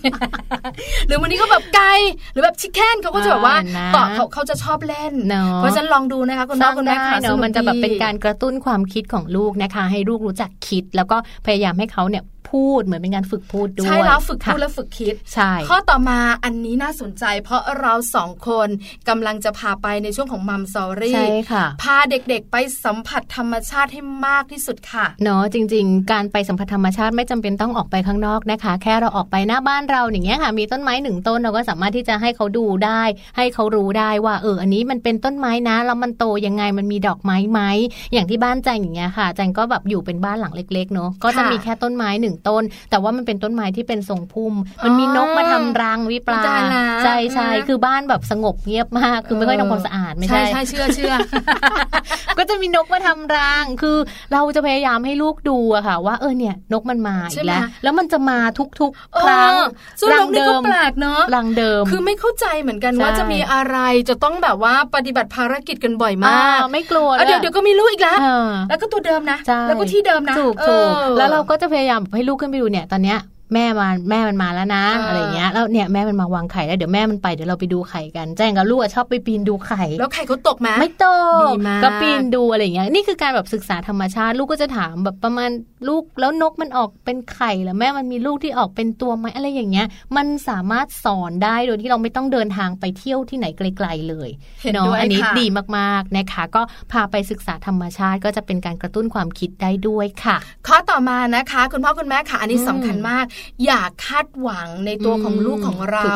[1.07, 1.89] หรือวันนี้ก็แบบไกล
[2.33, 3.57] หรือแบบชิคเก้นเขาก็จะแบบว่า
[3.97, 5.15] ต่อเขาเขาจะชอบเล่น
[5.57, 18.69] เพราะฉะนั้นลองดูนะคะคุณพ่อคุณแม่ค่ะมันจะแบบเป็นการกระตุ้นความคิดของลูกนะคะ ให้ลูกรู้จักคิด แล้วก็พยายามให้เขาเนี่ย พูดเหมือนเป็นการฝึกพูดด้วย ใช่แล้วฝึกพูดและฝึกคิด ใช่ ข้อต่อมาอันนี้น่าสนใจ เพราะเราสองคน
[19.09, 33.03] กำลังจะพาไปในช่วงของมัมซอรี่ใช่ค่ะ พาเด็กๆไปสัมผัสธรรมชาติให้มากที่สุดค่ะ เนาะจริง ๆ การไปสัมผัสธรรมชาติไม่จำเป็นต้องออกไปข้างนอกนะคะ แค่เราออกไปหน้าบ้านเราอย่างเงี้ยค่ะ มีต้นไม้หนึ่งต้นเราก็สามารถที่จะให้เขาดูได้
[33.37, 37.61] ให้เขารู้ได้ว่าเอออันนี้มันเป็นต้นไม้นะแล้วมันโตยังไงมันมีดอกไม้ไหม
[38.13, 46.43] อย่างที่บ้านแจงอย่างเงี้ยค่ะแจงก็แบบอยู่เป็นบ้านหลังเล็กๆเนาะก็จะมีแค่ต้นไม้หนึ่งต้น แต่ว่ามันเป็นต้นไม้ที่เป็นทรงพุ่ม มันมีนกมาทำรังวิปลา
[47.05, 51.15] ใช่ใช่คือบ้านแบบสงบเงียบมาก คือไม่ค่อยทำความสะอาดไม่ใช่ใช่เชื่อเชื่อ
[52.39, 53.97] ก็จะมีนกมาทำรังคือ
[54.33, 58.39] เราจะพยายามให้ลูกดูอะค่ะ ว่าเออเนี่ย นกมันมาอีกแล้ว แล้วมันจะมา
[58.81, 59.55] ทุกๆครั้ง
[60.13, 68.19] รังเดิมแปลกเนาะรังเดิม คือไม่เข้าใจเหมือนกันว่าจะมีอะไรจะต้องแบบว่าปฏิบัติภารกิจกันบ่อยมาก ไม่กลัวเดี๋ยวเดี๋ยวก็มีลูกอีกแล้ว
[68.69, 73.19] แล้วก็ตัวเดิมนะแล้วก็ที่เดิมนะถูกถูกแล้วเราก็จะพยายามให้ลูกขึ้นไปดูเนี่ยตอนเนี้ย
[73.55, 81.07] แม่มาแม่มันมาแล้วนะอะไรเงี้ยแล้วเนี่ยแม่มันมาวางไข่แล้วเดี๋ยวแม่มันไปเดี๋ยวเราไปดูไข่กัน แจ้งกับลูกชอบไปปีนดูไข่ แล้วไข่เขาตกไหมไม่ต
[81.53, 85.51] กก็ปีนดูอะไรเงี้ยนี่คือการแบบศึกษาธรรมชาติ ลูกก็จะถามแบบประมาณ
[85.89, 89.87] ลูกแล้วนกมันออกเป็นไข่แล้วแม่มันมีลูกที่ออกเป็นตัวไหมอะไรอย่างเงี้ย
[90.17, 94.31] มันสามารถสอนได้โดยที่เราไม่ต้องเดินทางไปเที่ยวที่ไหนไกล ๆเลย
[94.75, 95.47] เนาะอันนี้ดี
[95.79, 100.37] มากๆนะคะ ก็พาไปศึกษาธรรมชาติก็จะเป็นการกระตุ้นความคิดได้ด้วยค่ะ
[100.67, 103.25] ข้อต่อมานะคะ คุณพ่อคุณแม่ค่ะ อันนี้สำคัญมาก
[103.67, 106.13] อยากคาาดหวังในตัวของลูกของเรา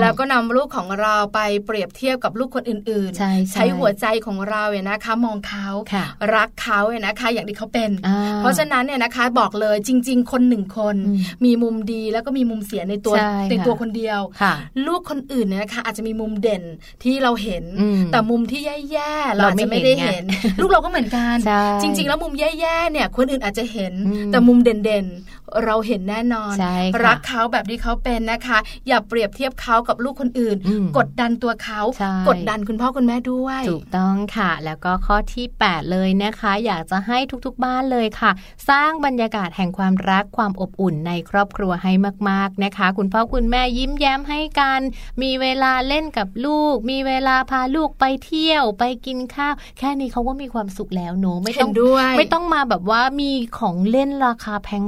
[0.00, 5.68] แล้วก็นำลูกของเราไปเปรียบเทียบกับลูกคนอื่นๆ ใชใช้หัวใจของเราเนี่ยนะคะ มองเขา
[6.34, 7.90] รักเขาเนี่ยนะคะ อย่างที่เขาเป็น
[8.38, 10.96] เพราะฉะนั้นเนี่ยนะคะบอกเลยจริง ๆ คนหนึ่งคน
[11.44, 13.14] มีมุมดีแล้วก็มีมุมเสียในตัว
[13.50, 14.20] ในตัวคนเดียว
[14.86, 16.62] ลูกคนอื่นเนี่ยนะคะ อาจจะมีมุมเด่น
[17.02, 17.64] ที่เราเห็น
[18.12, 18.60] แต่มุมที่
[18.90, 20.24] แย่ๆเราอาจจะไม่ได้เห็น
[20.60, 21.36] ลูกเราก็เหมือนกัน
[21.82, 23.92] จริง ๆ แล้วมุมแย่ๆเนี่ยคนอื่นอาจจะเห็น
[24.32, 25.33] แต่มุมเด่นๆ
[25.64, 26.54] เราเห็นแน่นอน
[27.06, 30.56] รักเขาแบบที่เขาเป็นนะคะ อย่าเปรียบเทียบเขากับลูกคนอื่น
[30.98, 31.80] กดดันตัวเขา
[32.28, 38.30] กดดันคุณพ่อคุณแม่ด้วย ถูกต้องค่ะ แล้วก็ข้อที่ 8 เลยนะคะ อยากจะให้ทุกๆบ้านเลยค่ะ
[38.68, 41.92] สร้างบรรยากาศแห่งความรักความอบอุ่นในครอบครัวให้
[42.28, 44.80] มาก ๆนะคะ คุณพ่อคุณแม่ยิ้มแย้มให้กัน
[45.22, 54.84] มีเวลาเล่นกับลูก มีเวลาพาลูกไปเที่ยว ไปกินข้าว แค่นี้เขาก็มีความสุขแล้วหนูไม่ต้องด้วย ไม่ต้องมาแบบว่ามีของเล่นราคาแพง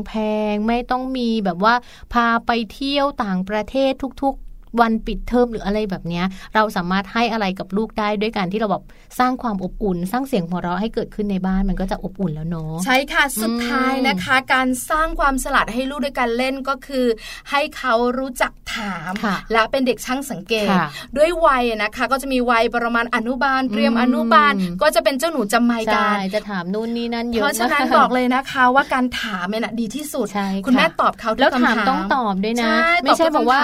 [0.55, 1.75] งไม่ต้องมีแบบว่า
[2.13, 3.91] พาไปเที่ยวต่างประเทศ
[4.23, 4.35] ทุก
[4.81, 6.23] วันปิดเทอมหรืออะไรแบบนี้
[6.55, 8.85] เราสามารถให้อะไรกับลูกได้ด้วยการที่เราแบบ
[9.19, 17.07] สร้างความอบอุ่น สร้างเสียงหัวเราะให้เกิดขึ้นในบ้านมันก็จะอบอุ่นแล้วเนาะใช่ค่ะสุดท้ายนะคะ การสร้างความสลัดให้ลูกด้วยการเล่นก็คือ
[17.51, 19.13] ให้เขารู้จักถาม
[19.53, 20.69] และเป็นเด็กช่างสังเกต
[21.17, 24.53] ด้วยวัยนะคะ ก็จะมีวัยประมาณอนุบาลเตรียมอนุบาล
[24.83, 30.27] ก็จะเป็นเจ้าหนูจำไม่กันจะถามนู่นนี่นั่นเยอะเพราะฉะนั้นบอกเลยนะคะว่าการถามเนี่ยดีที่สุด
[30.67, 32.73] คุณแม่ตอบเขาแล้วถามต้องตอบด้วยนะ
[33.05, 33.61] ไม่ใช่บอกว่า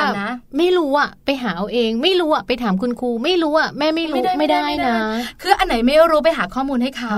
[0.57, 4.95] ไม่รู้อะไปหาเอาเอง ไม่รู้อะไปถามคุณครู ไม่รู้อะแม่ไม่รู้ไม่ได้นะ
[5.43, 7.15] คืออันไหนไม่รู้ไปหาข้อมูลให้เขา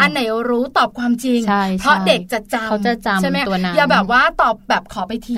[0.00, 1.40] อันไหนรู้ตอบความจริง
[1.80, 3.38] เพราะเด็กจะจำเขาจะจำใช่ไหม
[3.76, 5.34] อย่าแบบว่าตอบแบบขอไปที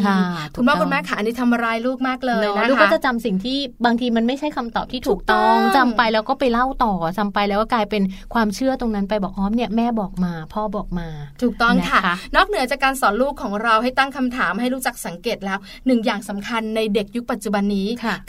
[0.54, 8.02] คุณพ่อคุณแม่ค่ะอันนี้ทำร้ายลูกมากเลยนะคะลูกก็จะจำสิ่งที่บางทีมันไม่ใช่คำตอบที่ถูกต้องจำไปแล้วก็ไปเล่าต่อจำไปแล้วก็กลายเป็น
[8.34, 11.08] ความเชื่อตรงนั้นไปบอกอ๋อเนี่ยแม่บอกมา พ่อบอกมา
[11.42, 12.00] ถูกต้องค่ะ
[12.36, 17.75] นอกเหนือจากการสอนลูกของเราให้ตั้งคำถามให้รู้จักสังเกตแล้วหนึ่งอย่างสำคัญในเด็กยุคปัจจุบันนี้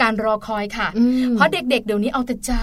[0.02, 0.88] การรอคอยค่ะ
[1.36, 2.54] เพราะเด็กๆ เดี๋ยวนี้เอาแต่ใจ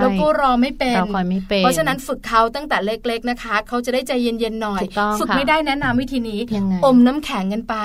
[0.00, 4.82] แล้วก็รอไม่เป็นรอคอยไม่เป็น เพราะฉะนั้นฝึกเขาตั้งแต่เล็กๆนะคะ เขาจะได้ใจเย็นๆหน่อย
[5.20, 6.40] ฝึกไม่ได้แนะนำวิธีนี้
[6.84, 7.76] อมน้ำแข็งกันไป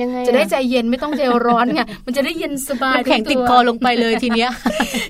[0.00, 4.50] ยังไงจะได้ใจเย็นไม่ต้องใจร้อนไงมันจะได้เย็นสบายแข็งติดคอลงไปเลยทีเนี้ย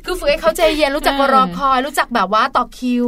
[0.04, 3.06] คือฝึกให้เขาใจเย็นรู้จักรอคอย รู้จักแบบว่าต่อคิว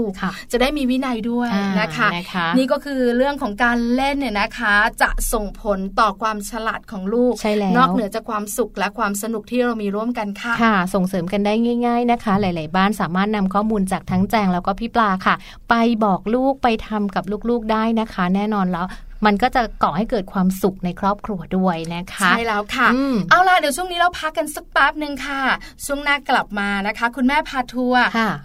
[0.52, 1.48] จะได้มีวินัยด้วย
[1.80, 2.08] นะคะ
[2.56, 11.54] นี่ก็คือเรื่องของการเล่นเนี่ยนะคะ จะส่งผลต่อความฉลาดของลูกใช่แล้วนอกเหนือจากความสุขและความสนุกที่เรามีร่วมกันค่ะค่ะ ส่งเสริมกันได้
[11.86, 15.34] ง่าย ๆนะคะ หลาย ๆ บ้านสามารถนำข้อมูลจากทั้งแจงแล้วก็พี่ปลาค่ะ
[15.70, 18.86] ไปบอกลูกไปทำกับลูกๆได้นะคะ แน่นอนแล้ว
[19.26, 22.88] มันก็จะก่อให้เกิดความสุขในครอบครัวด้วยนะคะ ใช่แล้วค่ะ
[23.30, 25.42] เอาล่ะเดี๋ยวช่วงนี้เราพักกันสักแป๊บหนึ่งค่ะ
[25.84, 28.04] ช่วงหน้ากลับมานะคะ คุณแม่พาทัวร์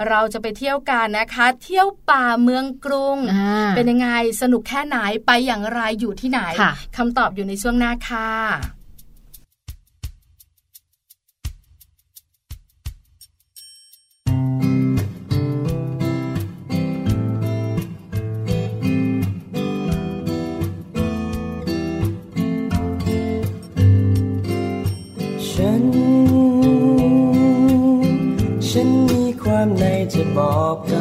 [0.10, 3.18] เราจะไปเที่ยวกันนะคะ เที่ยวป่าเมืองกรุง
[3.76, 4.10] เป็นยังไง
[4.42, 6.42] สนุกแค่ไหนไปอย่างไรอยู่ที่ไหน
[6.98, 8.81] คำตอบอยู่ในช่วงหน้าค่ะ
[30.38, 31.00] บอกกั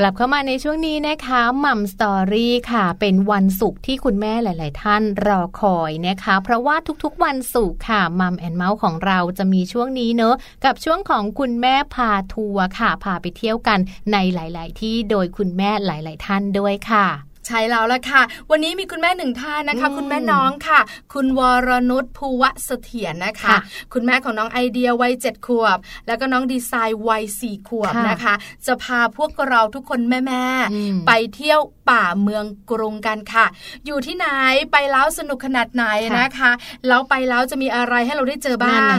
[0.00, 13.78] กลับเข้ามาในช่วงนี้นะคะ Mom Story ค่ะ เป็นวันศุกร์ที่คุณแม่หลาย ๆ ท่านรอคอยนะคะ เพราะว่าทุกๆวันศุกร์ค่ะ Mom and เมาท์ของเราจะมีช่วงนี้เนอะกับช่วงของคุณแม่พาทัวร์ค่ะ พาไปเที่ยวกัน
[14.12, 17.06] ในหลาย ๆ ที่โดยคุณแม่หลาย ๆ ท่านด้วยค่ะ
[17.46, 20.80] ใช่แล้วล่ะค่ะ วันนี้มีคุณแม่หนึ่งท่านนะคะ คุณแม่น้องค่ะ
[21.12, 23.56] คุณวรนุชภูวะเสถียรนะคะ
[23.92, 28.34] คุณแม่ของน้องไอเดียวัยเจ็ดขวบ แล้วก็น้องดีไซน์วัยสี่ขวบนะคะ
[28.66, 33.46] จะพาพวกเราทุกคนแม่ๆไปเที่ยว ป่าเมืองกรุงกันค่ะ
[33.86, 34.26] อยู่ที่ไหน
[34.72, 35.84] ไปแล้วสนุกขนาดไหน
[36.18, 36.50] นะคะ
[36.88, 38.96] แล้วไปแล้วจะมีอะไรให้เราได้เจอบ้าง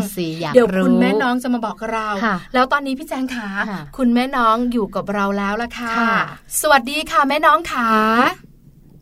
[0.54, 2.08] เดี๋ยวคุณแม่น้องจะมาบอกเรา
[2.54, 3.48] แล้วตอนนี้พี่แจงขา
[3.98, 5.96] คุณแม่น้องอยู่กับเราแล้วละค่ะ
[6.62, 7.90] สวัสดีค่ะแม่น้องขา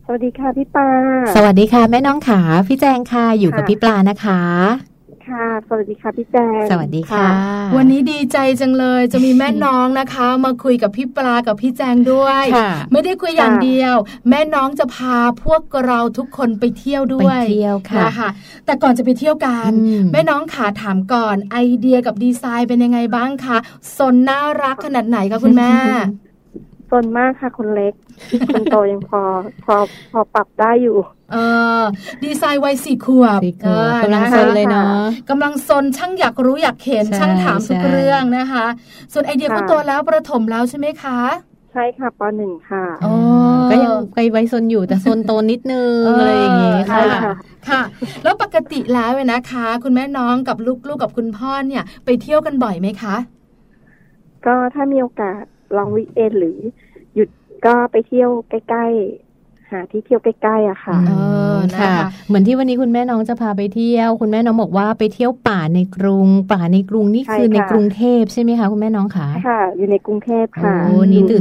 [0.05, 0.89] สวัสดีค่ะพี่ปลา
[1.35, 4.41] สวัสดีค่ะแม่น้องขาพี่แจงค่ะอยู่กับพี่ปลานะคะ
[5.29, 7.27] ค่ะ สวัสดีค่ะพี่แจงสวัสดีค่ะ
[7.77, 12.45] วันนี้ดีใจจังเลย จะมีแม่น้องนะคะ มาคุยกับพี่ปลากับพี่แจงด้วย
[12.91, 13.95] ไม่ได้คุยอย่างเดียว
[14.29, 18.29] แม่น้องจะพาพวกเราทุกคนไปเที่ยวด้วยไปเที่ยวค่ะนะคะ
[18.65, 19.71] แต่ก่อนจะไปเที่ยวกัน
[20.13, 23.57] แม่น้องขาถามก่อนไอเดียกับดีไซน์เป็นยังไงบ้างคะ
[23.97, 25.73] สนน่ารักขนาดไหนคะคุณแม่
[26.91, 27.93] สนมากค่ะคนเล็ก
[28.53, 29.21] คนโตยังพอ
[29.65, 29.75] พอ
[30.11, 30.97] พอปรับได้อยู่
[31.31, 31.37] เอ
[31.79, 31.81] อ
[32.23, 33.41] ดีไซน์วัยสี่ขวบ
[34.03, 34.91] กำลังซนเลยเนาะ
[35.29, 38.65] กำลังซนช่างอยากรู้อยากเห็นช่างถามทุกเรื่องนะคะ
[39.13, 41.19] ส่วนไอเดียก็โตแล้วประถมแล้วใช่ไหมคะ
[41.71, 43.15] ใช่ค่ะปหนึ่งค่ะอ๋อ
[43.69, 47.03] ก็ยังไปไว้ซนอยู่แต่ซนโตนิดนึงอะไรอย่างงี้ค่ะ
[47.69, 47.81] ค่ะ
[48.23, 53.15] แล้วปกติแล้วนะคะ คุณแม่น้องกับลูกๆกับคุณพ่อเนี่ย ไปเที่ยวกันบ่อยไหมคะ
[54.45, 55.43] ก็ถ้ามีโอกาส
[55.75, 56.57] ลองวิเอนหรือ
[57.15, 57.29] หยุด
[57.65, 58.85] ก็ไปเที่ยวใกล้
[59.71, 61.11] หาที่เที่ยวใกล้ๆอะค่ะเอ
[61.55, 61.95] อค่ะ
[62.27, 71.39] เหมือนที่วันนี้คุณแม่น้องจะพาไปเที่ยว คุณแม่น้องบอกว่าไปเที่ยวป่าในกรุง ป่าในกรุงนี่คือในกรุงเทพใช่ไหมคะคุณแม่น้องคะค่ะ อยู่ในกรุงเทพค่ะโอ้นี่ตื่น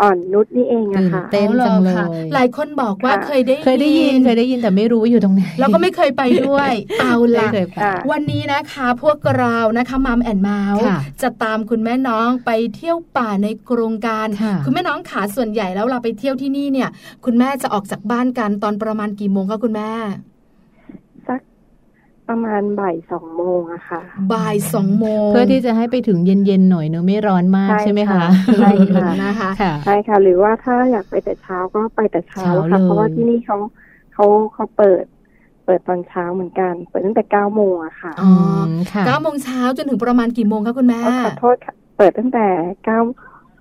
[0.00, 1.94] อ่อนนุชนี่เองอะค่ะเต้นจังเลย
[2.34, 7.48] หลายคนบอกว่าเคยได้เคยได้ยินเคยได้ยินแต่ไม่รู้ว่าอยู่ตรงไหนแล้วก็ไม่เคยไปด้วยเอาละ
[8.10, 10.86] วันนี้นะคะพวกเรานะคะมัมแอนเมาส์
[11.22, 14.28] จะตามคุณแม่น้องไปเที่ยวป่าในกรุงการ
[14.64, 16.88] คุณแม่น้องขาส่วนใหญ่แล้วเราไปเที่ยวที่นี่เนี่ย
[17.24, 19.90] คุณแม่จะออกจากบ้านกันตอนประมาณกี่โมงคะคุณแม่
[22.28, 24.00] ประมาณบ่ายสองโมงอะค่ะ
[24.32, 28.24] บ่ายสองโมงเพื่อที่จะให้ไปถึงเย็นๆหน่อยเนอะไม่ร้อนมากใช่ไหมคะ
[28.60, 29.50] ใช่ค่ะนะคะ
[29.84, 33.56] ใช่ค่ะ หรือว่าถ้าอยากไปแต่เช้าก็ไปแต่เช้าค่ะเพราะว่าที่นี่เขา
[34.14, 35.04] เขาเขาเปิด
[35.64, 38.30] เปิดตอนเช้าเหมือนกัน เปิดตั้งแต่เก้าโมงอะค่ะอ๋อ
[39.06, 42.46] เก้าโมงเช้าจนถึงประมาณกี่โมงคะคุณแม่ขอโทษค่ะเปิดตั้งแต่
[42.84, 42.98] เก้า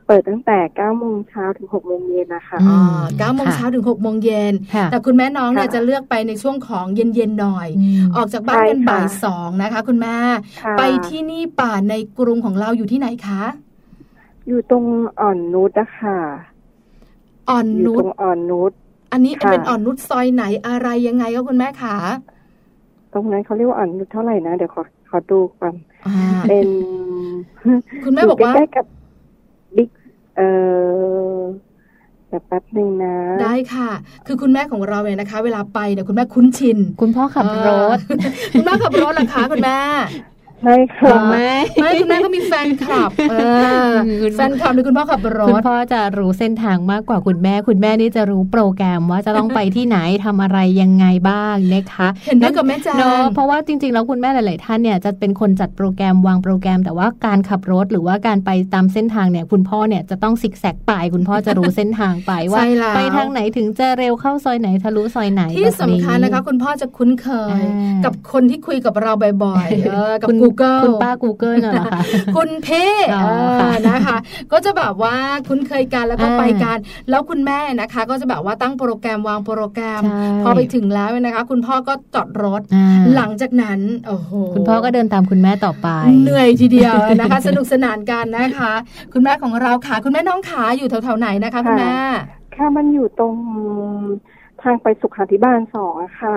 [0.08, 2.80] เปิดตั้งแต่เก้าโมงเช้าถึงหกโมงเย็นนะคะอ๋อ
[3.18, 4.54] เก้าโมงเช้าถึงหกโมงเย็น
[4.91, 7.68] แต่คุณแม่น้องเนี่ยจะเลือกไปในช่วงของเย็นๆหน่อย
[8.15, 10.15] ออกจากบ้านกันบ่ายสองนะคะ คุณแม่
[10.78, 13.44] ไปที่นี่ป่าในกรุงของเราอยู่ที่ไหนคะ
[14.48, 14.86] อยู่ตรง
[15.22, 16.18] อ่อนนุชนะคะ
[17.50, 18.72] อ่อนนุชตรงอ่อนนุช
[19.12, 21.98] อันนี้เป็นอ่อนนุชซอยไหนอะไรยังไงก็คุณแม่คะ
[23.13, 25.74] ตรงนั้นเขาเรียกว่าอ่อนนุชเท่าไหร่นะเดี๋ยวขอขอดูก่อน
[26.50, 26.68] เป็น
[28.04, 29.05] คุณแม่บอกว่าใกล้กับบิ๊ก
[30.38, 30.41] เอ
[31.38, 31.39] อ
[32.30, 33.89] แต่แป๊บหนึ่งนะ ได้ค่ะ
[34.28, 38.00] คือคุณแม่ของเราเนี่ยนะคะ เวลาไปเนี่ยคุณแม่คุ้นชิน คุณพ่อขับรถ
[38.54, 39.80] คุณแม่ขับรถล่ะคะคุณแม่
[40.63, 43.10] ไม่ค่ะไม่ไม่คุณแม่ก็มีแฟนคลับ
[44.36, 62.63] แฟนคลับหรือคุณพ่อขับรถคุณพ่อจะรู้เส้นทางมากกว่าคุณแม่ คุณแม่นี่จะรู้โปรแกรมว่าจะต้องไปที่ไหนทำอะไรยังไงบ้างนะคะเห็นด้วยกับแม่จางเพราะว่าจริงๆแล้วคุณแม่หลาย ๆ ท่านเนี่ยจะเป็นคนจัดโปรแกรมวางโปรแกรม แต่ว่าการขับรถหรือว่าการไปตามเส้นทางเนี่ยคุณพ่อเนี่ยจะต้องซิกแซกไปคุณพ่อจะรู้เส้นทางไปว่า
[62.96, 67.28] ไปทางไหนถึงจะเร็วเข้าซอยไหนทะลุซอยไหนที่สำคัญนะคะ คุณพ่อจะคุ้นเค
[67.60, 67.62] ย
[68.06, 69.12] กับคนที่คุยกับเรา
[69.44, 72.00] บ่อยๆกับ Google คุณป้า Google น่ะคะ
[72.36, 72.86] คุณเพ่
[73.90, 74.18] นะคะ
[74.52, 75.16] ก็จะแบบว่า
[75.48, 76.78] คุ้นเคยกันแล้วก็ไปกัน
[77.10, 80.02] แล้วคุณแม่นะคะ ก็จะแบบว่าตั้งโปรแกรมวางโปรแกรม
[80.44, 82.62] พอไปถึงแล้วนะคะ คุณพ่อก็จอดรถ
[83.16, 85.88] หลังจากนั้นโอ้โหคุณพ่อก็เดินตามคุณแม่ต่อไป
[86.24, 88.74] เหนื่อยทีเดียวนะคะ สนุกสนานกันนะคะ
[89.14, 91.96] คุณแม่ของเราค่ะ คุณแม่น้องขาอยู่แถวๆไหนนะคะคุณแม่
[92.56, 93.36] ค่ะมันอยู่ตรง
[94.65, 96.36] ทางไปสุขาธิบาลสองอะค่ะ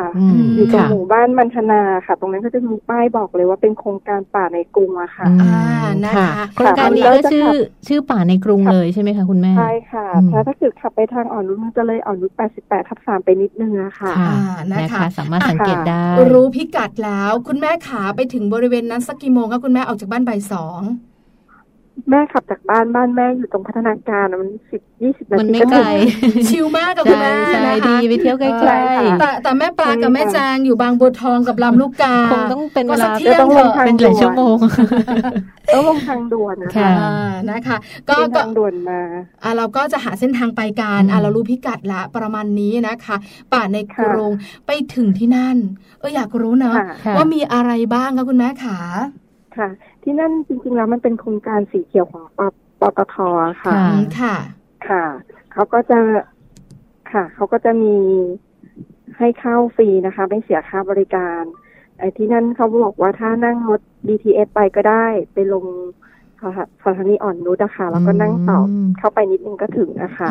[0.55, 5.61] อยู่ตรงหมู่บ้านมันธนาค่ะ ตรงนั้นก็จะมีป้ายบอกเลยว่าเป็นโครงการป่าในกรุงอะค่ะอ่า
[6.05, 7.49] นะคะโครงการนี้ก็ชื่อ
[7.87, 14.13] ชื่อป่าในกรุงเลยใช่ไหมคะคุณแม่ใช่ค่ะถ้าถ้าเกิดขับไปทางอ่อนนุชจะเลยอ่อนนุชแปดสิบแปดทับสามไปนิดนึงอะค่ะ
[14.73, 20.81] นะคะสามารถสังเกตได้ รู้พิกัดแล้ว คุณแม่ขาไปถึงบริเวณนั้นสักกี่โมงคะคุณแม่ออกจากบ้านบ่ายสอง
[22.11, 25.83] แม่ขับจากบ้านบ้านแม่อยู่ตรงพัฒนาการมันสิบยี่สิบนาทีมันไม่ไกล
[26.49, 27.33] ชิลมากกับคุณแม่
[27.89, 33.07] ดีไปเที่ยวใกล้ๆแต่แต่แม่ปลากับแม่จางอยู่บางบัวทองกับลำลูกกาคงต้องเป็นเวลา
[33.41, 34.57] ต้องลงทางเป็นหลายชั่วโมง
[35.75, 36.91] ต้องลงทางด่วนนะคะ
[37.51, 37.77] นะคะ
[38.09, 39.01] ก็ทางด่วนมา
[39.43, 43.17] อ่าเราก็จะหาเส้นทางไปกันอ่าเรารู้พิกัดละประมาณนี้นะคะ
[43.53, 44.33] ป่าในกรุง
[44.67, 45.57] ไปถึงที่นั่น
[45.99, 46.75] เอออยากรู้เนาะ
[47.17, 48.79] ว่ามีอะไรบ้างคะคุณแม่ขา
[49.57, 49.69] ค่ะ
[50.11, 52.41] ที่นั่นจริงๆแล้วมันเป็นโครงการสีเขียวของป
[52.81, 53.17] ปตท
[53.63, 53.75] ค่ะ
[54.21, 54.37] ค่ะ
[54.89, 55.05] ค่ะ
[55.53, 55.99] เขาก็จะ
[57.13, 57.97] ค่ะ เขาก็จะมี
[59.19, 61.43] ให้เข้าฟรีนะคะ ไม่เสียค่าบริการ
[61.99, 65.67] ไอ้ที่นั่นเขาบอกว่าถ้านั่งรถ BTS ไปก็ได้ ไปลง
[66.85, 68.59] สถานีอ่อนนุชนะคะแล้วก็นั่งต่อ
[68.99, 70.29] เข้าไปนิดนึงก็ถึงนะคะ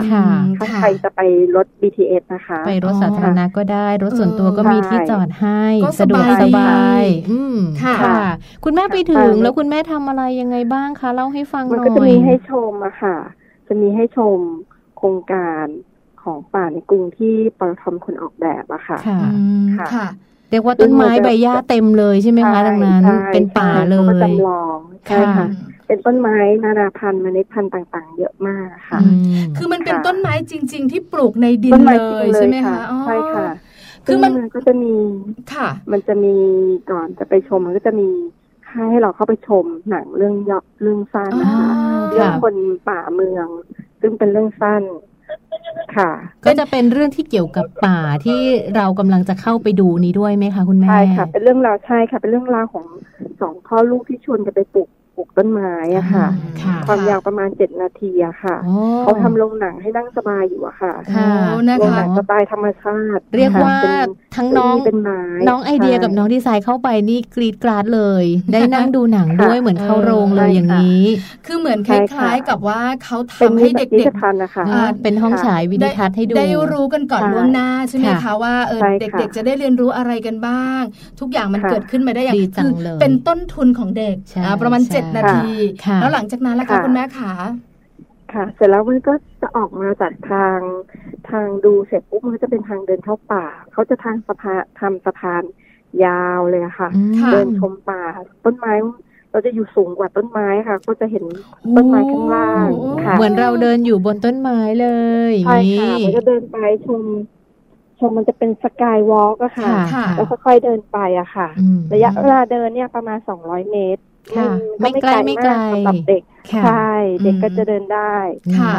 [0.57, 1.21] ถ้าใครจะไป
[1.55, 5.61] รถ BTS นะคะ ไปรถสาธารณะก็ได้ รถส่วนตัวก็มีที่จอดให้
[5.99, 8.19] สะดวกสบายอืมค่ะ
[8.63, 13.15] คุณแม่ไปถึงแล้วคุณแม่ทำอะไรยังไงบ้างคะเล่าให้ฟังหน่อยมันก็จะมีให้ชมอะค่ะ
[13.67, 14.37] จะมีให้ชม
[14.97, 15.65] โครงการ
[16.23, 18.97] ของป่าในกรุงที่ปตทคนออกแบบอะค่ะ
[19.93, 20.07] ค่ะ
[20.49, 25.47] เรียกว่าต้นไม้ใบหญ้าเต็มเลยใช่ไหมคะดังนั้น เป็นป่าเลยจำลองใช่ค่ะ
[25.87, 28.99] เป็นต้นไม้นานาพันธุ์เมล็ดพันธุ์ต่างๆ เยอะมากค่ะ
[29.57, 33.47] คือมันเป็นต้นไม้จริง ๆ ที่ปลูกในดินเลยใช่ไหมคะใช่ค่ะ
[34.05, 34.93] คือมันก็จะมี
[35.53, 36.35] ค่ะ มันจะมี
[36.91, 38.09] ก่อนจะไปชมมันก็จะมี
[38.71, 41.71] ให้เราเข้าไปชมหนังเรื่องยอเรื่องสั้นนะคะ
[42.11, 42.55] เรื่องคน
[42.89, 43.47] ป่าเมือง
[44.01, 44.83] ซึ่งเป็นเรื่องสั้น
[45.97, 46.11] ค่ะ
[46.45, 48.41] ก็จะเป็นเรื่องที่เกี่ยวกับป่าที่
[48.75, 52.85] เรากำลังจะเข้าไปดูนี้ด้วยไหมคะคุณแม่ใช่ค่ะ เป็นเรื่องราวใช่ค่ะ เป็นเรื่องราวของ
[53.41, 56.27] สองพ่อลูกที่ชวนกันไปปลูก ปลูกต้นไม้อะค่ะ
[56.87, 58.55] ความยาวประมาณเจ็ดนาทีอะค่ะ
[59.01, 60.93] เขาทำโรงหนังให้นั่งสบายอยู่อะค่ะ
[61.79, 63.75] โรงหนังสไตล์ธรรมชาติเรียกว่า
[64.35, 71.03] ทั้งน้อง เป็นไม้น้องไอเดียกับน้องดีไซน์เข้าไปนี่กรีดกราดเลย ได้นั่งดูหนังด้วยเหมือนเข้าโรงเลยอย่างนี้
[71.45, 74.63] คือเหมือนคล้ายๆกับว่าเขาทำให้เด็กๆนะคะ
[75.03, 80.81] เป็นห้องฉายวิดีทัศน์ให้ดู ได้รู้กันก่อนล่วงหน้าใช่ไหมคะว่าเออเด็กๆ จะได้เรียนรู้อะไรกันบ้าง
[81.19, 84.15] ทุกอย่างมันเกิดขึ้นมาได้อย่างคือเป็นต้นทุนของเด็ก
[84.61, 85.55] ประมาณเจ็ดนาที
[86.01, 87.31] แล้วหลังจากนั้นล่ะคะคุณแม่ขา
[88.33, 90.59] ค่ะ เสร็จแล้วมันก็จะออกมาจากทาง
[91.29, 95.43] ทางดูเสร็จปุ๊บมันก็จะเป็นทางเดินเข้าป่า เขาจะทางสะพานทำสะพาน
[96.05, 96.89] ยาวเลยค่ะ
[97.31, 98.03] เดินชมป่า
[98.45, 98.73] ต้นไม้
[99.31, 101.23] เราจะอยู่สูงกว่าต้นไม้ค่ะ ก็จะเห็น
[101.75, 102.67] ต้นไม้ข้างล่าง
[103.05, 104.87] ค่ะเหมือนเราเดินอยู่บนต้นไม้เล
[105.31, 107.01] ยใช่ค่ะมันก็เดินไปชม
[107.99, 109.71] ชมมันจะเป็นสกายวอล์กอะค่ะ
[110.15, 111.47] แล้วค่อยๆเดินไปอะค่ะ
[111.93, 114.01] ระยะเวลาเดินเนี่ยประมาณสองร้อยเมตร
[114.35, 116.23] ค่ะไม่ไกลไม่ไกลสำหรับเด็ก
[116.63, 116.91] ใช่
[117.23, 118.15] เด็กก็จะเดินได้
[118.59, 118.75] ค่ะ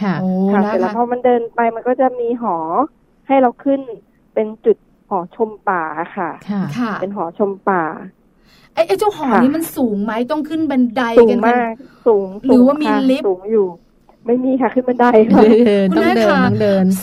[0.00, 0.28] ค่ะโอ้
[0.66, 2.56] เสร็จแล้วพอมันเดินไปมันก็จะมีหอ
[3.26, 3.80] ให้เราขึ้น
[4.34, 4.76] เป็นจุด
[5.08, 5.82] หอชมป่า
[6.16, 6.30] ค่ะ
[6.78, 7.82] ค่ะ เป็นหอชมป่า
[8.74, 11.72] ไอ้เจ้าหอนี้มันสูงไหมต้องขึ้นบันไดกันมาก
[12.06, 13.66] สูงหรือว่ามีลิฟต์สูงอยู่
[14.26, 15.42] ไม่มีค่ะขึ้นบันไดค่ะ
[15.90, 16.40] คุณแม่ค่ะ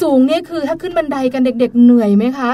[0.01, 2.51] สูงเนี่ยคือถ้าขึ้นบันไดกันเด็ก ๆ เหนื่อยไหมคะ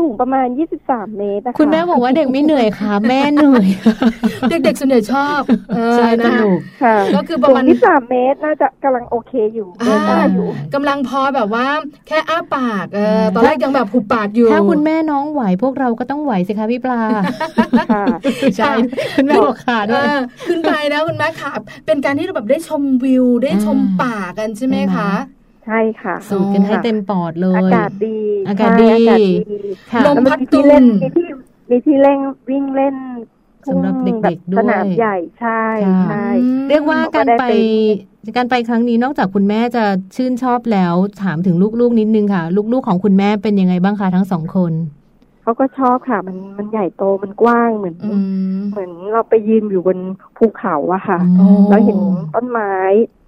[0.00, 0.46] สูงประมาณ
[0.82, 3.66] 23 เมตรคุณแม่บอกว่าเด็กไม่เหนื่อยค่ะ แม่เหนื่อย
[4.50, 5.40] เด็กๆส่วนใหญ่ชอบ
[5.96, 6.32] ใช่นะ
[6.82, 9.68] ค่ะก็คือประมาณ23 เมตรน่าจะกำลังโอเคอยู่
[10.06, 11.66] ได้อยู่กำลังพอแบบว่า
[12.06, 17.00] แค่อ้าปากเออตอนแรกยังแบบผูปากอยู่ถ้าคุณแม่น้องไหวพวกเราก็ต้องไหวสิคะพี่ปลา
[18.58, 18.72] ใช่
[19.16, 20.04] คุณแม่บอกขาด้วย
[20.48, 21.52] ขึ้นไปนะคุณแม่ค่ะ
[21.86, 28.18] เป็นการที่เราแบบได้ชมวิวได้ชมป่ากันใช่ไหมคะใช่ค่ะ สูดกันให้เต็มปอดเลย อากาศดี
[28.48, 28.92] อากาศดี
[30.06, 31.28] ลมพัดตุนมีที่
[31.70, 32.18] มีที่เล่น
[32.50, 32.96] วิ่งเล่น
[33.68, 35.64] สำหรับเด็กๆด้วยสนามใหญ่ใช่
[36.06, 36.26] ใช่
[36.68, 37.44] เรียกว่าการไป
[38.36, 39.84] การไปครั้งนี้นอกจากคุณแม่จะ
[40.16, 42.42] ชื่นชอบแล้วถามถึงลูกๆนิดนึงค่ะ
[42.72, 44.72] ลูกๆของคุณแม่เป็นยังไงบ้างคะทั้งสองคน
[45.42, 47.96] เขาก็ชอบค่ะ มันมันใหญ่โตมันกว้างเหมือน
[48.72, 49.98] เหมือนเราไปยืนอยู่บน
[50.36, 51.18] ภูเขาอะค่ะ
[51.68, 51.98] แล้วเห็น
[52.34, 52.74] ต้นไม้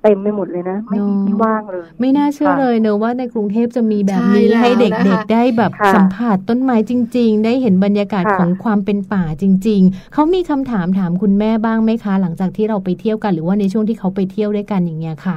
[0.02, 15.36] เต็มไปหมดเลยนะ ไม่มีที่ว่างเลย ไม่น่าเชื่อเลยเนอะว่าในกรุงเทพจะมีแบบนี้ให้เด็กๆได้แบบสัมผัสต้นไม้จริง ๆ ได้เห็นบรรยากาศของความเป็นป่าจริง ๆ เขามีคำถามถามคุณแม่บ้างไหมคะ หลังจากที่เราไปเที่ยวกัน หรือว่าในช่วงที่เขาไปเที่ยวด้วยกันอย่างเงี้ยค่ะ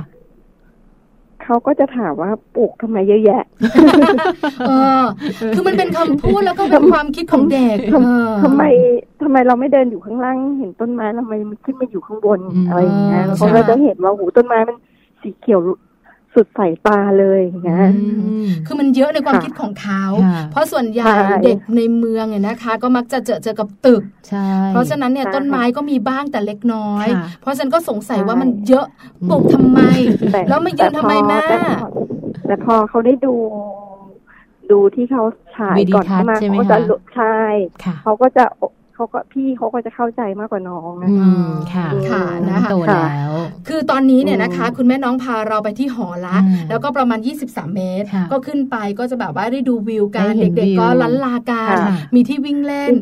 [1.46, 3.44] เขาก็จะถามว่าปลูกทำไมเยอะแยะ
[4.68, 4.72] เอ
[5.02, 5.04] อ
[5.56, 7.78] คือมันเป็นคำพูดแล้วก็เป็นความคิดของเด็ก
[8.44, 8.64] ทำไม
[9.24, 14.78] ทำไมเราไม่เดินอยู่ข้างล่างเห็นต้นไม้ทำไมมันขึ้นมาอยู่ข้างบนอะไรอย่างเงี้ยเขาก็จะเห็นว่าหูต้นไม้มัน
[15.22, 15.60] สีเขียว
[16.36, 17.88] สุดสายตาเลยอย่างเงี้ย
[18.66, 20.04] คือมันเยอะในความคิดของเขา
[20.52, 21.08] เพราะส่วนใหญ่
[21.44, 24.04] เด็กในเมืองเนี่ยนะคะ ก็มักจะเจอเจอกับตึก
[24.72, 27.08] เพราะฉะนั้นเนี่ยต้นไม้ก็มีบ้างแต่เล็กน้อย
[27.42, 28.86] เพราะฉะนั้นก็สงสัยว่ามันเยอะ
[29.30, 29.80] ปลูกทำไม
[30.50, 31.46] แล้วไม่ยืนทำไมแม่
[32.48, 33.36] แต่พอเขาได้ดู
[34.72, 35.24] ดูที่เขา
[35.56, 36.78] ฉายก่อนเข้ามาเขาก็จะ
[37.16, 37.40] ใช่
[38.04, 38.46] เขาก็จะ
[38.96, 41.28] เขาก็พี่เขาก็จะเข้าใจมากกว่าน้องนะคะ
[41.74, 43.34] ค่ะค่ะนะคะโตแล้ว
[43.68, 46.38] คือตอนนี้เนี่ยนะคะ คุณแม่น้องพาเราไปที่หอละ
[46.70, 51.76] แล้วก็ประมาณ 23 เมตร ก็ขึ้นไปก็จะแบบว่าได้ดูวิวกันเด็กๆก็ลันลาการ
[52.16, 52.94] มีที่วิ่งเล่น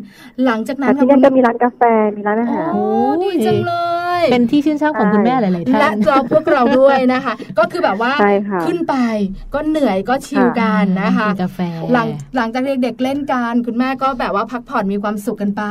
[0.46, 1.82] หลังจากนั้นที่นั่นก็มีร้านกาแฟ
[2.16, 2.86] มีร้านอาหารโอ้
[3.24, 3.74] ดีจังเล
[4.22, 8.12] ย เป็นที่ชื่นชอบของคุณแม่หลายๆท่านและเราพวกเราด้วยนะคะ ก็คือแบบว่า
[8.66, 8.96] ขึ้นไป
[9.54, 11.60] ก็เหนื่อยก็ชิลกันนะคะกาแฟ
[11.94, 15.64] หลังหลังจากเด็กๆเล่นกันคุณแม่ก็แบบว่าพักผ่อนมีความสุขกันไป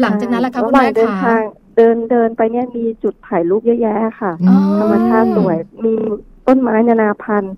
[0.00, 0.88] หลังจากนั้นล่ะคะคุณแม่
[1.26, 1.36] คะ
[1.76, 4.32] เดินเดินไปเนี่ยมีจุดถ่ายรูปเยอะแยะค่ะ
[4.78, 5.92] ธรรมชาติสวยมี
[6.46, 7.54] ต้นไม้นานาพันธุ์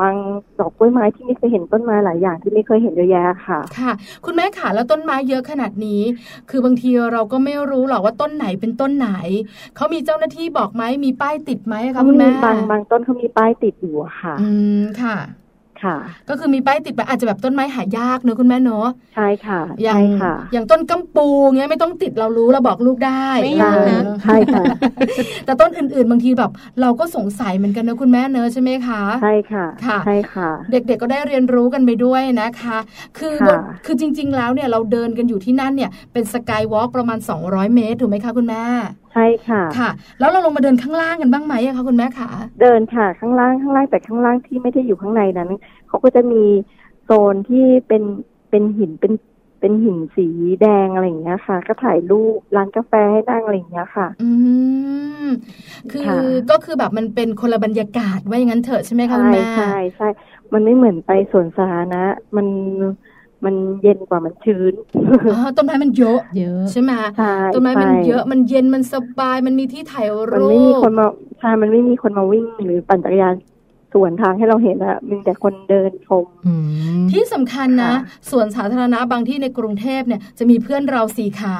[0.00, 0.14] บาง
[0.58, 3.92] ดอกกล้วยไม้ที่ไม่เคยเห็นต้นไม้หลายอย่างที่ไม่เคยเห็นเยอะแยะค่ะ ค่ะ
[4.24, 6.02] คุณแม่ขาแล้วต้นไม้เยอะขนาดนี้
[6.50, 9.10] คือบางทีเราก็ไม่รู้หรอกว่าต้นไหนเป็นต้นไหน
[9.76, 15.16] เขามีเจ้าหน้าที่บอกไหมมีป้ายติดไหมคะคุณแม่บางบางต้นเขามีป้ายติดอยู่ค่ะ อืมค่ะ
[15.84, 15.96] ค่ะ
[16.28, 24.64] ก็คือมีป้ายติดแบบอาจจะแบบต้นไม้หายากเนอะคุณแม่เนอะใช่ค่ะใช่ค่ะ อย่างต้นกัมปูเงี้ยไม่ต้องติดเรารู้เราบอกลูกได้ไม่ยากนะใช่ค่ะ
[25.44, 26.50] แต่ต้นอื่นๆ บางทีแบบ
[26.80, 32.78] เราก็สงสัยเหมือนกันนะคุณแม่เนอะใช่ไหมคะใช่ค่ะค่ะใช่ค่ะ เด็กๆก็ได้เรียนรู้กันไปด้วยนะคะ
[33.18, 33.36] คือ
[33.84, 38.64] คือจริง ๆ แล้วเนี่ยเราเดินกันอยู่ที่นั่นเนี่ยเป็นสกายวอล์กประมาณ 200 เมตรถูกไหมคะคุณแม่
[39.16, 39.90] ใช่ค่ะค่ะ
[40.20, 42.28] แล้วเราลงมาเดินข้างล่างกันบ้างไหมคะคุณแม่คะ
[42.60, 45.50] เดินค่ะข้างล่างข้างล่างแต่ข้างล่างที่ไม่ได้อยู่ข้างในนั้น
[45.88, 46.44] เขาก็จะมี
[47.04, 48.02] โซนที่เป็น
[48.50, 49.12] เป็นหินเป็น
[49.60, 50.26] เป็นหินสี
[50.60, 54.30] แดงอะไรอย่างเงี้ยค่ะ ก็ถ่ายรูปร้านกาแฟให้นั่งอะไรอย่างเงี้ยค่ะ อื
[55.24, 55.26] ม
[55.92, 56.02] คือ
[56.50, 60.08] ก็คือแบบมันเป็นคนละบรรยากาศว่าอย่างนั้นเถอะใช่ไหมคะคุณแม่ใช่ใช่
[60.52, 62.02] มันไม่เหมือนไปสวนสาธารณะ
[62.36, 62.46] มัน
[63.44, 64.72] มันเย็นกว่ามันชื้น
[65.56, 66.92] ต้นไม้มันเยอะเยอะใช่ไหม
[67.54, 71.06] ต้นไม้มันเยอะมันเย็นมันสบายมันมีที่ถ่ายรูปมันไม่มีคนมา
[71.38, 73.34] ใช่มันไม่มีคนมาวิ่งหรือปั่นจักรยาน
[73.92, 76.24] สวนทางให้เราเห็นอะมีแต่คนเดินชม
[77.10, 77.94] ที่สำคัญนะ
[78.30, 81.56] สวนสาธารณะบางที่ในกรุงเทพเนี่ยจะมีเพื่อนเราสี่ขา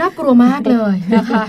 [0.00, 1.44] น่ากลัวมากเลยนะคะ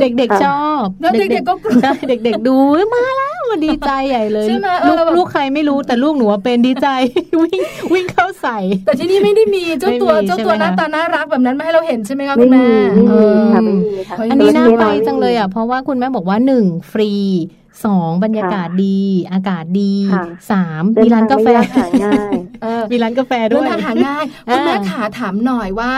[0.00, 2.56] เด็กๆชอบแล้วเด็กๆก็กลัวเด็ก ๆ ดู
[2.94, 4.46] มาแล้วดีใจใหญ่เลย
[4.86, 6.88] ลูกลูกใครไม่รู้แต่ลูกหนูเป็นดีใจ
[7.42, 7.60] วิ่ง
[7.92, 12.66] วิ่งเข้าใส่ แต่ที่นี่ไม่ได้มีเจ้าตัวเจ้าตัวหน้าตาน่ารักแบบนั้นมาให้เราเห็นใช่ไหมคะคุณแม่
[14.30, 17.10] อันนี้น่าไปจังเลยอะเพราะว่าคุณแม่บอกว่าหนึ่งฟรี
[17.84, 19.00] สองบรรยากาศดี
[19.32, 19.94] อากาศดี
[20.50, 22.34] สามมีร้านกาแฟหาง่าย
[22.90, 25.92] มีร้านกาแฟด้วยหาง่ายคุณแม่ขาถามหน่อยว่า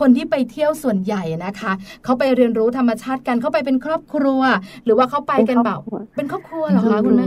[0.00, 1.72] คนที่ไปเที่ยวส่วนใหญ่นะคะ
[2.04, 4.42] เขาไปเรียนรู้ธรรมชาติกันเขาไปเป็นครอบครัว
[4.84, 5.80] หรือว่าเขาไปกันแบบ
[6.16, 7.26] เป็นครอบครัวเหรอคะคุณแม่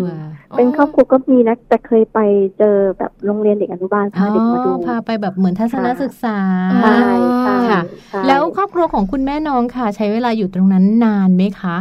[0.57, 2.19] เป็นครอบครัวก็มีนะ แต่เคยไป
[2.57, 6.37] เจอแบบโรงเรียนเด็กอนุบาลพาเด็กมาดูพาไปแบบเหมือนทัศนศึกษา
[6.83, 7.13] ใช่
[7.45, 7.81] ค่ะ
[8.27, 11.77] แล้วครอบครัวของคุณแม่น้องค่ะ ใช้เวลาอยู่ตรงนั้นนานไหมคะ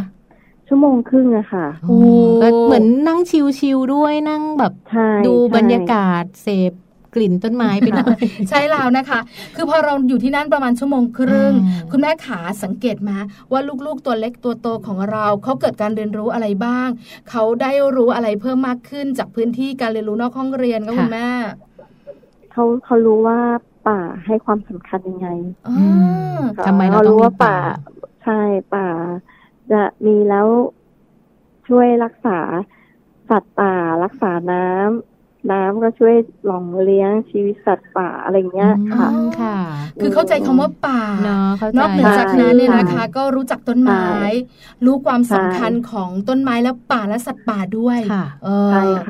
[0.69, 1.99] ชั่วโมงครึ่งอะค่ะโอ้
[2.43, 3.21] ก็เหมือนนั่ง
[3.59, 4.73] ชิวๆด้วยนั่งแบบ
[5.27, 6.73] ดูบรรยากาศเสพ
[7.15, 8.17] กลิ่นต้นไม้ไปด้วย
[8.49, 9.21] ใช่แล้วนะคะ
[9.57, 11.53] คือพอเราอยู่ที่นั่นประมาณชั่วโมงครึ่ง
[11.91, 13.17] คุณแม่ขาสังเกตมา
[13.53, 16.89] ว่าลูกๆตัวเล็กตัวโตของเราเขาเกิดการเรียนรู้อะไรบ้าง
[17.31, 21.29] เขาได้รู้อะไรเพิ่มมากขึ้นจากพื้นที่การเรียนรู้นอกห้องเรียนก็คุณแม่
[22.53, 23.39] เขาเขารู้ว่า
[23.89, 25.29] ป่าให้ความสำคัญยังไง
[26.67, 27.57] ทำไมเรารู้ว่าป่า
[28.25, 28.41] ใช่
[28.75, 28.89] ป่า
[29.73, 30.49] จะมีแล้ว
[31.69, 32.39] ช่วยรักษา
[33.29, 35.18] สัตว์ป่ารักษาน้ำ
[35.53, 36.15] น้ำก็ช่วย
[36.47, 39.09] หล่องเลี้ยงชีวิตสัตว์ป่าอะไรเงี้ยค่ะ
[39.41, 39.57] ค่ะ
[40.01, 44.05] คือเข้าใจคำว่าป่าเนาะนอกเหนือจากนั้นเนี่ยนะคะ ก็รู้จักต้นไม้
[44.85, 48.25] รู้ความสำคัญของต้นไม้และป่าและสัตว์ป่าด้วยค่ะ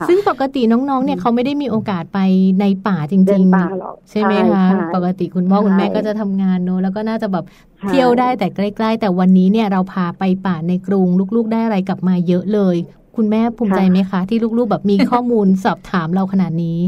[0.08, 2.18] ซึ่งปกติน้องๆ เนี่ยเขาไม่ได้มีโอกาสไป
[2.60, 7.44] ในป่าจริงๆใช่ไหมคะปกติคุณพ่อคุณแม่ก็จะทำงานเนอะแล้วก็น่าจะแบบ
[7.88, 11.06] เที่ยวได้แต่ใกล้ ๆ แต่วันนี้เนี่ยเราพาไปป่าในกรุง
[11.36, 12.76] ลูกๆได้อะไรกลับมาเยอะเลย
[13.18, 16.78] คุณแม่ภูมิใจไหมคะ ที่ลูกๆแบบมีข้อมูลสอบถามเราขนาดนี้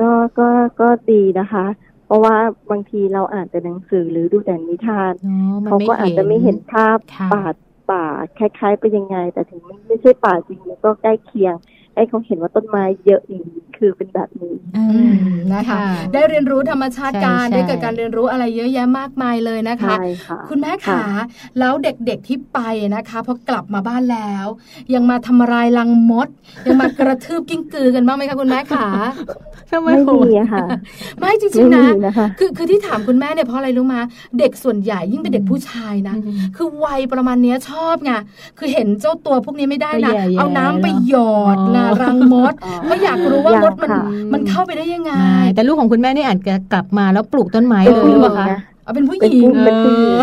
[0.00, 0.48] ก็ก็
[0.80, 1.64] ก็ดีนะคะ
[2.06, 2.36] เพราะว่า
[2.70, 5.12] บางทีเราอ่านแต่หนังสือหรือดูแต่นิทาน
[5.66, 6.96] เขาก็อาจจะไม่เห็นภาพ
[7.32, 7.44] ป่า
[7.90, 8.04] ป่า
[8.38, 11.54] คล้าย ๆ ไปยังไง แต่ถึงไม่ใช่ป่าจริงก็ใกล้เคียง
[12.00, 14.54] ให้เขาเห็นว่าต้นไม้เยอะอย่างนี้คือเป็นแบบนี้
[15.54, 15.78] นะคะ
[16.12, 19.94] ได้เรียนรู้ธรรมชาติการได้เกิดการเรียนรู้อะไรเยอะแยะมากมายเลยนะคะ
[20.48, 21.02] คุณแม่ขา
[21.58, 22.58] แล้วเด็กๆที่ไป
[22.94, 24.46] นะคะพอกลับมาบ้านแล้ว
[24.94, 26.28] ยังมาทำลายรังมด
[26.66, 28.88] ยังมากระทืบกิ้งกือกันบ้างไหมคะคุณแม่ขา
[29.84, 29.94] ไม่
[30.24, 30.66] มีค่ะ
[31.18, 31.84] ไม่จริงๆนะ
[32.38, 34.00] คือคือที่ถามคุณแม่เนี่ยเพราะอะไรรู้มา
[34.38, 36.16] เด็กส่วนใหญ่ยิ่งเป็นเด็กผู้ชายนะ
[36.56, 38.12] คือวัยประมาณนี้ชอบไง
[38.58, 43.90] คือเห็นเจ้าตัวพวกนี้ไม่ได้นะเอาน้ำไปหยอดนะรังมดเพราะอยากรู้ว่ามดมัน
[44.32, 45.12] มันเข้าไปได้ยังไง
[45.54, 48.46] แต่ลูกของคุณแม่นี่อาจจะกลับมาแล้วปลูกต้นไม้เลยหรือเปล่าคะ
[48.84, 50.16] เอาเป็นผู้หญิงเป็นผู้หญิง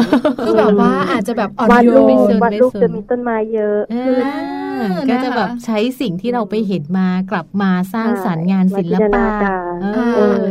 [0.46, 2.04] คือแบบว่าอาจจะแบบอ่อนโยน
[2.44, 3.80] วันลูกจะมีต้นไม้เยอะ
[5.10, 9.26] ก็จะแบบใช้สิ่งที่เราไปเห็นมากลับมาสร้างสรรค์งานศิลปะ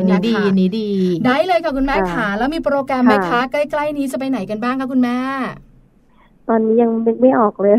[0.08, 0.90] นี่ดีนี่ดี
[1.26, 5.18] ได้เลยค่ะคุณแม่ขาแล้วมีโปรแกรมไหมคะ ใกล้ ๆ นี้จะไปไหนกันบ้างคะคุณแม่
[6.50, 7.74] ตอนนี้ยังนึกไม่ออกเลย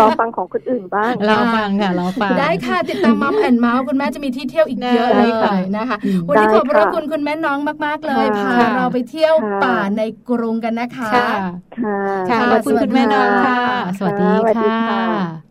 [0.00, 5.22] รอฟังของคนอื่นบ้างรอฟังค่ะรอฟัง ได้ค่ะ ติดตามมัมแอนเมาส์คุณแม่จะมีที่เที่ยวอีกเยอะเล
[5.58, 5.96] ยนะคะ
[6.28, 9.34] วันนี้ขอบพระคุณคุณแม่น้องมาก ๆ เลย พาเราไปเที่ยว
[9.64, 11.10] ป่าในกรุงกันนะคะ
[11.82, 13.58] ค่ะ ขอบคุณคุณแม่น้องค่ะ
[13.98, 15.49] สวัสดีค่ะ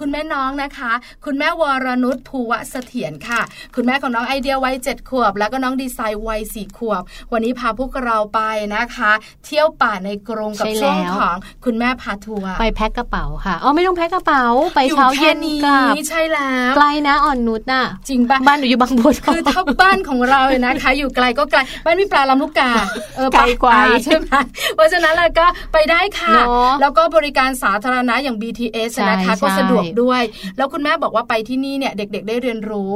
[0.00, 0.92] คุณแม่น้องนะคะ
[1.24, 3.40] คุณแม่วรนุชภูวเสถียรค่ะ
[3.74, 8.40] คุณแม่ของน้องไอเดียวัยเจ็ดขวบ แล้วก็น้องดีไซน์วัยสี่ขวบ วันนี้พาพวกเราไป
[8.74, 9.12] นะคะ
[9.44, 14.44] เที่ยวป่าในกรงกับช่วงของคุณแม่พาทัวร์ไปแพ็คกระเป๋าค่ะอ๋อไม่ต้องแพ็คกระเป๋า
[14.74, 15.60] ไปเช้าเย็นนี้
[16.08, 22.70] ใช่แล้วไกลนะอ่อนนุชน่ะจริงปะบ้านหนูอยู่บางบัวคือถ้าบ้านของเราเลยนะคะ อยู่ไกลก็ไกลบ้านพี่ปลาลำลูกกา
[23.16, 24.32] เออไกลกว่าใช่ไหม
[24.74, 26.34] เพราะฉะนั้นเราก็ไปได้ค่ะ
[26.80, 30.22] แล้วก็บริการสาธารณะอย่าง BTS นะคะก็สะดวกด้วย
[30.56, 32.90] แล้วคุณแม่บอกว่าไปที่นี่เนี่ยเด็ก ๆ ได้เรียนรู้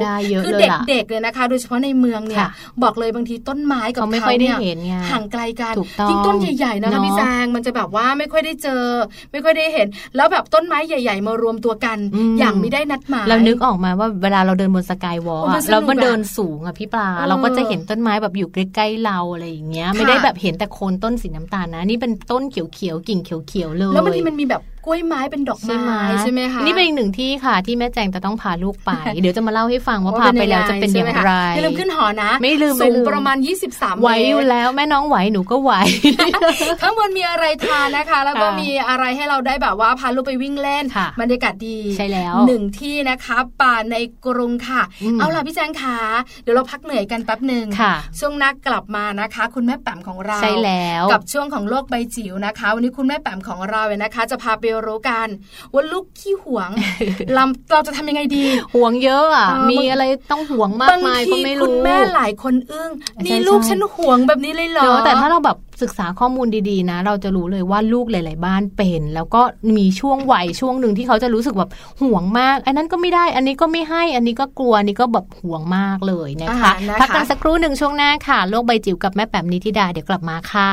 [0.45, 0.53] คือ
[0.89, 2.47] เด็กๆเลยนะคะ โดยเฉพาะในเมืองเนี่ย
[2.83, 4.57] บอกเลยบางทีต้นไม้กับเขาเนี่ย
[5.11, 5.75] ห่างไกลกัน
[6.11, 8.83] ยิ่งต้นใหญ่ๆนะคะพี่แจงมันจะแบบว่าไม่ค่อยได้เจอ
[9.33, 9.87] ไม่ค่อยได้เห็น
[10.17, 11.99] แล้วแบบต้นไม้ใหญ่ ๆ มารวมตัวกัน
[12.39, 33.37] อย่างไม่ได้นัดหมายเรานึกออกมาว่าเวลาเราเดินบนสกายวอล์กเราก็เดินสูงอะพี่ปลาเราก็จะเห็นต้นไม้แบบอยู่ใกล้ๆเราอะไรอย่างเงี้ยไม่ได้แบบเห็นแต่โคนต้นสีน้ำตาลนะ นี่เป็นต้นเขียวๆกิ่งเขียวๆเลยแล้วบางทีมันมีแบบ กล้วยไม้เป็นดอกไม้ใช่ไหมคะนี่เป็นอีกหนึ่งที่ค่ะที่แม่แจงจะต้องพาลูกไป เดี๋ยวจะมาเล่าให้ฟังว่าพาไปแล้วจะเป็นอย่างไรไม่ลืมขึ้นหอนะ ไม่ลืมสูงประมาณ
[33.71, 35.73] 23ไหวอยู่แล้วแม่น้องไหวหนูก็ไหว
[36.83, 40.85] ข้างบนมีอะไรทานนะคะ แล้วก็มีอะไรให้เราได้แบบว่าพาลูกไปวิ่งเล่น
[41.21, 44.83] บรรยากาศดีใช่แล้วหนึ่งที่นะคะป่าในกรุงค่ะ
[45.19, 45.99] เอาล่ะพี่แจงขา
[46.43, 47.67] เดี๋ยวเราพักเหนื่อยกันแป๊บหนึ่ง
[48.19, 55.29] ช่วงนักกลับมานะคะ คุณแม่แป๋มของเราใช่แล้ว กับช่วงของโลกใบจิ๋วนะคะ วันนี้คุณแม่แป๋มของเราเนี่ยนะคะ จะพาไปรู้กัน
[55.75, 56.71] ว่าลูกขี้หวง
[57.37, 58.45] ลำเราจะทำยังไงดี
[58.75, 62.91] หวงเยอะอะมีอะไรต้องหวงมากมายก็ไม่รู้คุณแม่หลายคนอึ้ง
[63.25, 69.43] นี่ลูกฉันหวงแบบนี้เลยเหรอแต่ถ้าเราแบบศึกษาข้อมูลดีๆนะ เราจะรู้เลยว่าลูกหลาย ๆ บ้านเป็น แล้วก็
[69.77, 71.71] มีช่วงวัยช่วงหนึ่งที่เขาจะรู้สึกแบบ
[72.03, 80.71] ห่วงมาก อันนั้นก็ไม่ได้ อันนี้ก็ไม่ให้ อันนี้ก็กลัว อันนี้ก็แบบห่วงมากเลยนะคะพักกันสักครู่หนึ่งช่วงหน้าค่ะ โลกใบจิ๋วกับแม่แป๋มนิธิดาเดี๋ยวกลับมาค่ะ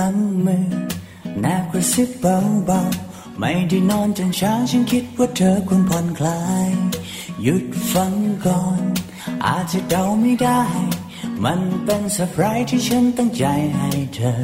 [0.00, 0.66] ลังมือ
[1.40, 6.68] แนบกระซิบเบาๆ ไม่ได้นอนจนเช้าฉันคิดว่าเธอควรผ่อนคลาย
[7.42, 8.12] หยุดฟัง
[8.46, 8.80] ก่อน
[9.46, 10.62] อาจจะเดาไม่ได้
[11.44, 13.44] มันเป็นเซอร์ไพรส์ที่ฉันตั้งใจ
[13.76, 14.34] ให้เธอ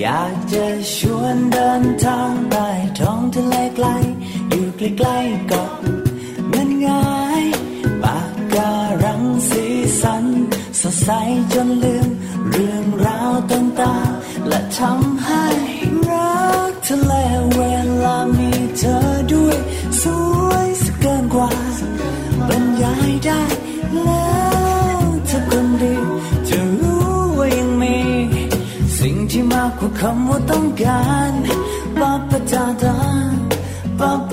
[0.00, 2.56] อยากจะชวนเดินทางไป
[3.00, 3.86] ท้องทะเลไกล
[4.50, 5.70] อยู่ใกล้ๆกับ
[6.48, 7.44] เงินง่าย
[8.02, 8.72] ปากกา
[9.04, 9.64] รังสี
[10.02, 10.24] สัน
[10.80, 11.10] สดใส
[11.52, 12.08] จนลืม
[12.50, 14.11] เรื่องราวต่างๆ
[14.48, 15.46] และทำให้
[16.10, 17.60] รักเธอและเว
[18.04, 18.98] ลามีเธอ
[19.32, 19.58] ด้วย
[20.00, 20.02] ส
[20.46, 21.50] วยสเกินกว่า
[22.48, 23.42] บรรยายได้
[24.04, 24.36] แล้
[24.98, 25.94] วเธอคนดี
[26.48, 27.04] จะรู้
[27.38, 27.96] ว่ายังมี
[28.98, 31.32] สิ่งที่มากกว่าคำว่าต้องการ
[31.98, 32.98] ปาปะดาดา
[33.98, 34.31] ปาป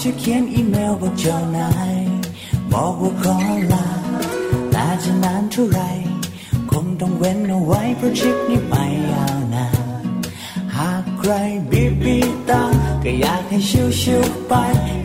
[0.00, 1.96] ช่วยเขียนอีเมลบอกเจ้านาย
[2.72, 3.36] บอกว่าขอ
[3.72, 3.86] ลา
[4.70, 5.80] แต่จะนานเท่าไร
[6.70, 8.74] คงต้องเว้นเอาไว้เพราะทริปนี้ไป
[9.10, 9.86] ยาวนาน
[10.76, 11.32] หากใคร
[11.70, 12.18] บีบี
[12.48, 12.62] ตา
[13.04, 13.58] ก็อยากให้
[14.02, 14.52] ชิวๆไป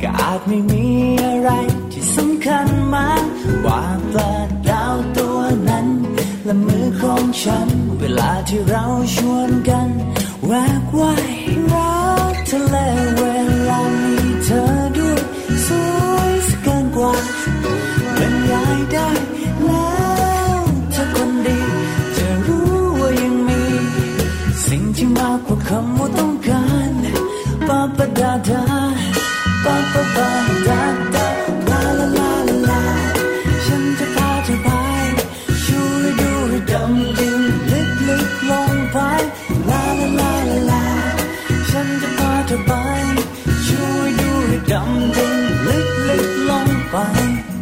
[0.01, 0.85] ก็อาจไม่มี
[1.25, 1.49] อะไร
[1.91, 3.23] ที่สำคัญมาก
[3.63, 3.81] กว่า
[4.11, 4.33] ปลา
[4.69, 5.87] ดาวตัวนั้น
[6.45, 7.67] และมือของฉัน
[7.99, 8.85] เวลาที่เรา
[9.15, 9.89] ชวนกัน
[10.45, 11.33] แวกว่าย
[11.73, 11.97] รั
[12.33, 12.77] กทะเล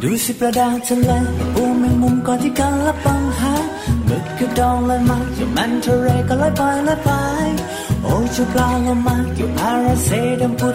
[0.01, 1.11] ดูสิประดาทะเล
[1.53, 3.53] ปูแมงมุมก่อนที่กันละปังหา
[4.05, 7.09] หมึกกระดองลอยมาอยู่มันทะเลก็ลอยไปลอยไป
[8.35, 10.09] โอ้เจ้าปลาละมากอยู่อาราเซ
[10.41, 10.69] ดำพุ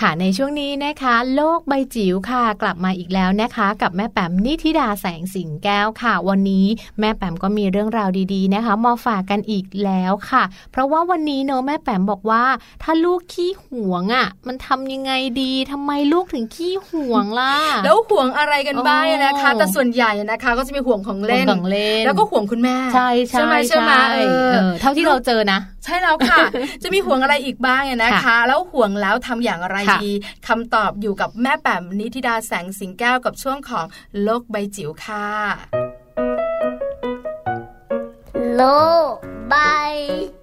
[0.00, 6.66] ค่ะในช่วงนี้นะคะ โลกใบจิ๋วค่ะ กลับมาอีกแล้วนะคะ กับแม่แปมนิธิดาแสงสิงแก้วค่ะ วันนี้
[7.00, 10.42] แม่แปมก็มีเรื่องราวดีๆนะคะมาฝากกันอีกแล้วค่ะ
[10.72, 12.44] เพราะว่าวันนี้เนอะแม่แปมบอกว่า
[12.82, 23.92] ถ้าลูกขี้หวงอะ มันทำยังไงดีทำไมลูกถึงขี้หวงล่ะแล้วห่วงอะไรกันบ้างนะคะ แต่ส่วนใหญ่นะคะ ก็จะมีห่วงของเล่นของเล่น แล้วก็ห่วงคุณแม่ใช่ใช่ไหมใช่ไหม
[24.80, 26.38] เท่าที่เราเจอนะ ใช่แล้วค่ะ
[26.82, 30.12] จะมีห่วงอะไรอีกบ้างนะคะ แล้วห่วงแล้วทำอย่างไรดี
[30.48, 33.86] คำตอบอยู่กับแม่แป๋มนิธิดาแสงสิงแก้วกับช่วงของ
[34.22, 35.26] โลกใบจิ๋วค่ะ
[38.54, 38.62] โล
[39.12, 39.14] ก
[39.48, 39.54] ใบ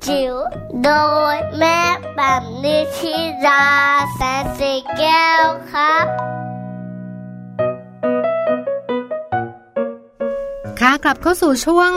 [0.07, 0.35] จิ๋ว
[0.83, 0.91] โด
[1.33, 1.79] ยแม่
[2.13, 3.15] แป๋มนิธิ
[3.47, 3.65] ดา
[4.15, 6.05] แสงสิงแก้วครับ
[10.89, 11.91] ค่ะกลับเข้าสู่ช่วง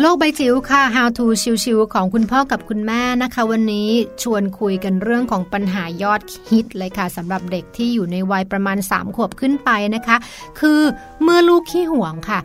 [0.00, 1.24] โลกใบจิ๋วค่ะ How to
[1.64, 3.88] ชิวๆของคุณพ่อกับคุณแม่นะคะ วันนี้
[4.22, 6.20] ชวนคุยกันเรื่องของปัญหายอด
[6.50, 10.16] ฮิตเลยค่ะสำหรับเด็กที่อยู่ในวัยประมาณ 3 ขวบขึ้นไปนะคะ
[10.60, 10.80] คือ
[11.22, 12.38] เมื่อลูกขี้ห่วงค่ะ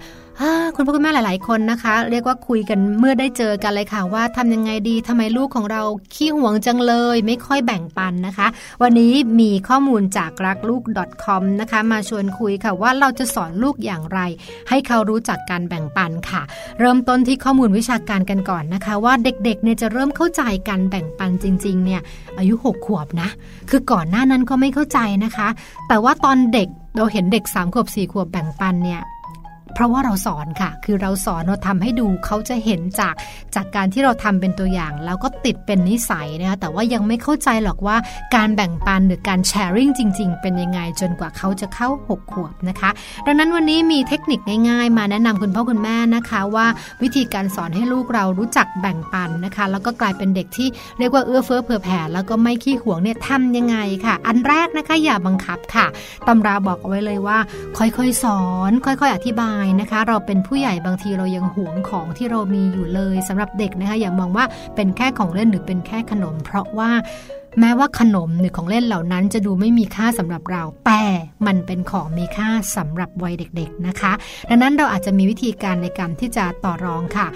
[0.76, 5.82] คุณพ่อคุณแม่หลาย ๆ คนนะคะ เรียกว่าคุยกันเมื่อได้เจอกันเลยค่ะ ว่าทำยังไงดีทำไมลูกของเรา
[6.14, 8.48] ขี้ห่วงจังเลย ไม่ค่อยแบ่งปันนะคะ
[8.82, 10.84] วันนี้มีข้อมูลจากรักลูก
[11.24, 14.20] .com นะคะ มาชวนคุยค่ะว่าเราจะสอนลูกอย่างไร
[14.70, 16.42] ให้เขารู้จักการแบ่งปันค่ะ
[16.80, 22.02] เริ่มต้นที่ข้อมูลวิชาการกันก่อนนะคะ ว่าเด็ก ๆ เนี่ยจะเริ่มเข้าใจการแบ่งปันจริง ๆ เนี่ย
[22.38, 23.30] อายุ 6 ขวบนะ
[23.70, 25.48] คือก่อนหน้านั้นก็ไม่เข้าใจนะคะ
[25.88, 26.68] แต่ว่าตอนเด็ก
[26.98, 29.02] เราเห็นเด็ก3ขวบ4ขวบแบ่งปันเนี่ย
[29.74, 33.14] เพราะว่าเราสอนค่ะ คือเราสอนเราทำให้ดูเขาจะเห็นจาก
[33.56, 37.98] จากการที่เราทำเป็นตัวอย่าง แล้วก็ติดเป็นนิสัยนะคะแต่ว่ายังไม่เข้าใจหรอกว่า
[38.36, 42.90] การแบ่งปันหรือการแชร์ริ่งจริง ๆ เป็นยังไงจนกว่าเขาจะเข้า 6 ขวบนะคะ
[43.26, 46.68] ดังนั้นวันนี้มีเทคนิคง่ายๆ มาแนะนำคุณพ่อคุณแม่นะคะว่า
[47.02, 50.68] วิธีการสอนให้ลูกเรารู้จักแบ่งปันนะคะ แล้วก็กลายเป็นเด็กที่
[51.00, 55.86] เรียกว่าเอื้อเฟื้อเผื่อแผ่แล้วก็ไม่ขี้หวงเนี่ยทำยังไงค่ะ อันแรกนะคะอย่าบังคับค่ะ
[56.28, 57.38] ตำราบอกเอาไว้เลยว่า
[57.78, 64.46] ค่อยๆสอน ค่อย ๆ อธิบายนะคะ เราเป็นผู้ใหญ่บางทีเรายังหวงของที่เรามีอยู่เลยสำหรับเด็กนะคะอย่ามองว่า
[64.76, 66.92] เป็นแค่ของเล่นหรือเป็นแค่ขนม เพราะว่า
[67.60, 71.04] แม้ว่าขนมหรือของเล่นเหล่านั้นจะดูไม่มีค่าสำหรับเรา แต่
[71.48, 74.12] มันเป็นของมีค่าสำหรับวัยเด็กๆนะคะ
[74.50, 77.28] ดังนั้นเราอาจจะมีวิธีการในการที่จะต่อรองค่ะ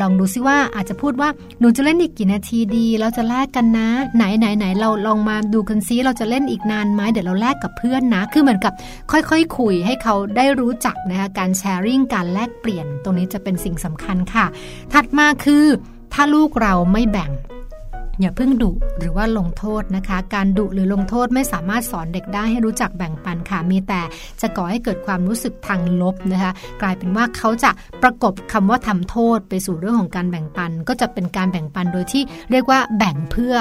[0.00, 1.28] ลองดูซิว่าอาจจะพูดว่า
[1.60, 8.72] หนูจะเล่นอีกกี่นาทีดี เราจะแลกกันนะ ไหนไหนไหนเราลองมาดูกันซิเราจะเล่นอีกนานไหมเดี๋ยวเราแลกกับเพื่อนนะ คือเหมือนกับ
[9.12, 14.46] ค่อยๆคคุยให้เขาได้รู้จักนะคะการแชร์ริ่งการแลกเปลี่ยน ตรงนี้จะเป็นสิ่งสำคัญค่ะ
[14.92, 15.64] ถัดมาคือ
[16.12, 17.30] ถ้าลูกเราไม่แบ่ง
[18.20, 24.00] อย่าเพิ่งดุหรือว่าลงโทษนะคะ การดุหรือลงโทษไม่สามารถสอนเด็กได้ให้รู้จักแบ่งปันค่ะมีแต่
[24.40, 26.52] จะก่อให้เกิดความรู้สึกทางลบนะคะ
[26.82, 27.70] กลายเป็นว่าเขาจะ
[28.02, 33.54] ประกบคำว่าทำโทษไปสู่เรื่องของการแบ่งปัน ก็จะเป็นการแบ่งปันโดยที่เรียกว่าแบ่งเพื่อ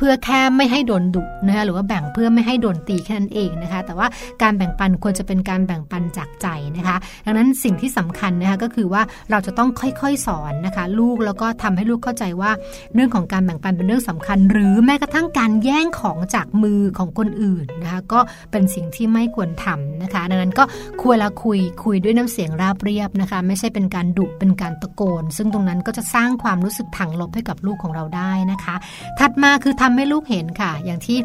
[0.00, 4.06] เพื่อแค่ไม่ให้โดนดุนะคะหรือว่าแบ่งเพื่อไม่ให้โดนตีแค่นั้นเองนะคะ แต่ว่า
[4.42, 6.46] การแบ่งปันควรจะเป็นการแบ่งปันจากใจ
[6.76, 12.50] นะคะ ดังนั้นสิ่งที่สำคัญนะคะก็คือว่าเราจะต้องค่อยๆสอนนะคะ ลูกแล้วก็ทำให้ลูกเข้าใจว่า
[12.94, 18.20] เรื่องของการแบ่งปันเป็นเรื่องสำคัญ หรือแม้กระทั่งการแย่งของจากมือของคนอื่นนะคะก็
[18.50, 20.64] เป็นสิ่งที่ไม่ควรทำนะคะ ดังนั้นก็
[21.02, 28.74] ควรละคุยคุยด้วยน้ำเสียงราบเรียบนะคะ ไม่ใช่เป็นการดุเป็นการตะโกน ซึ่งตรงนั้นก็จะสร้างความรู้สึกทางลบให้กับลูกของเราได้นะคะ
[29.18, 31.18] ถัดมาคือทำให้ลูกเห็นค่ะ อย่างที่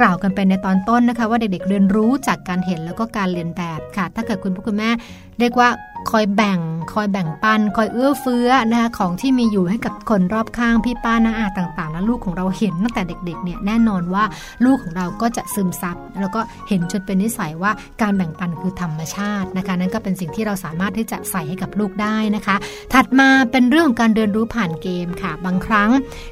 [0.00, 4.90] กล่าวกันไปในตอนต้นนะคะ ว่าเด็กๆเรียนรู้จากการเห็นแล้วก็การเรียนแบบค่ะ ถ้าเกิดคุณพ่อคุณแม่
[5.38, 5.68] เรียกว่า
[6.10, 6.58] คอยแบ่ง
[6.92, 14.24] คอยแบ่งปัน คอยเอื้อเฟื้อนะคะของที่มีอยู่ให้กับคนรอบข้างพี่ป้าน้าอาต่างๆ แล้วลูกของเราเห็นตั้งแต่เด็กๆเนี่ยแน่นอนว่า
[14.64, 17.72] ลูกของเราก็จะซึมซับแล้วก็เห็นจนเป็นนิสัยว่า
[18.02, 22.56] การแบ่งปันคือธรรมชาตินะคะนั่นก็เป็นสิ่งที่เราสามารถที่จะใส่ให้กับลูกได้นะคะ
[22.92, 25.90] ถัดมาเป็นเรื่องการเรียนรู้ผ่านเกมค่ะ บางครั้ง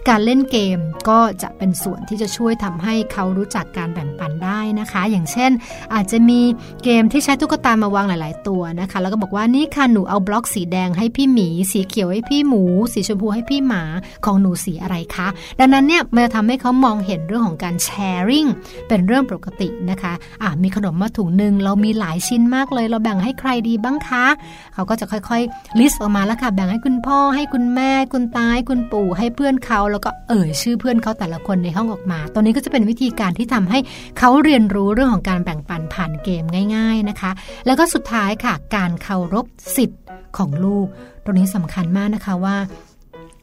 [0.09, 5.51] การเล่นเกมก็จะเป็นส่วนที่จะช่วยทำให้เขารู้จักการแบ่งปันได้นะคะ อย่างเช่น
[5.95, 6.41] อาจจะมี
[6.85, 12.62] เกมที่ใช้ตุ๊กตามาวางหลาย ๆ ตัวนะคะ แล้วก็บอกว่านี่ค่ะหนูเอาบล็อกสีแดงให้พี่หมี สีเขียวให้พี่หมู
[12.93, 13.83] สีชมพูให้พี่หมา
[14.25, 15.29] ของหนูสีอะไรคะ
[15.61, 18.47] ดังนั้นเนี่ยมันจะทำให้เขามองเห็นเรื่องของการแชร์ริ่ง
[18.89, 20.12] เป็นเรื่องปกตินะคะ
[20.43, 24.27] อะมีขนมมาถุงหนึ่งเรามีหลายชิ้นมากเลย เราแบ่งให้ใครดีบ้างคะ
[24.75, 33.79] เขาก็จะค่อยๆลิสต์ออกมาแล้วค่ะแบ่งให้คุณพ่อให้คุณแม่ คุณตาให้คุณปู่ให้เพื่อนเขาแล้วก็เอ่ยชื่อเพื่อนเขาแต่ละคนในห้องออกมาตัวนี้ก็จะเป็นวิธีการที่ทำให้
[34.19, 36.45] เขาเรียนรู้เรื่องของการแบ่งปันผ่านเกม
[36.75, 37.31] ง่าย ๆนะคะ
[37.67, 39.43] แล้วก็สุดท้ายค่ะการเคารพ
[39.76, 40.01] สิทธิ์
[40.38, 40.86] ของลูก
[41.24, 42.57] ตรงนี้สำคัญมากนะคะว่า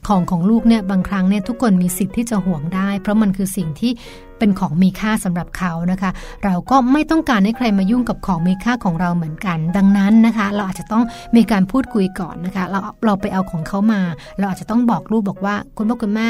[0.07, 3.91] ของของลูกเนี่ยบางครั้งเนี่ยทุกคนมีสิทธิ์ที่จะห่วงได้ เพราะมันคือสิ่งที่
[4.39, 6.11] เป็นของมีค่าสำหรับเขานะคะ
[6.45, 11.03] เราก็ไม่ต้องการให้ใครมายุ่งกับของมีค่าของเราเหมือนกัน ดังนั้นนะคะ เราอาจจะต้อง
[11.35, 14.01] มีการพูดคุยก่อนนะคะ เราเราไปเอาของเขามา
[14.37, 16.27] เราอาจจะต้องบอกลูกบอกว่า คุณพ่อคุณแม่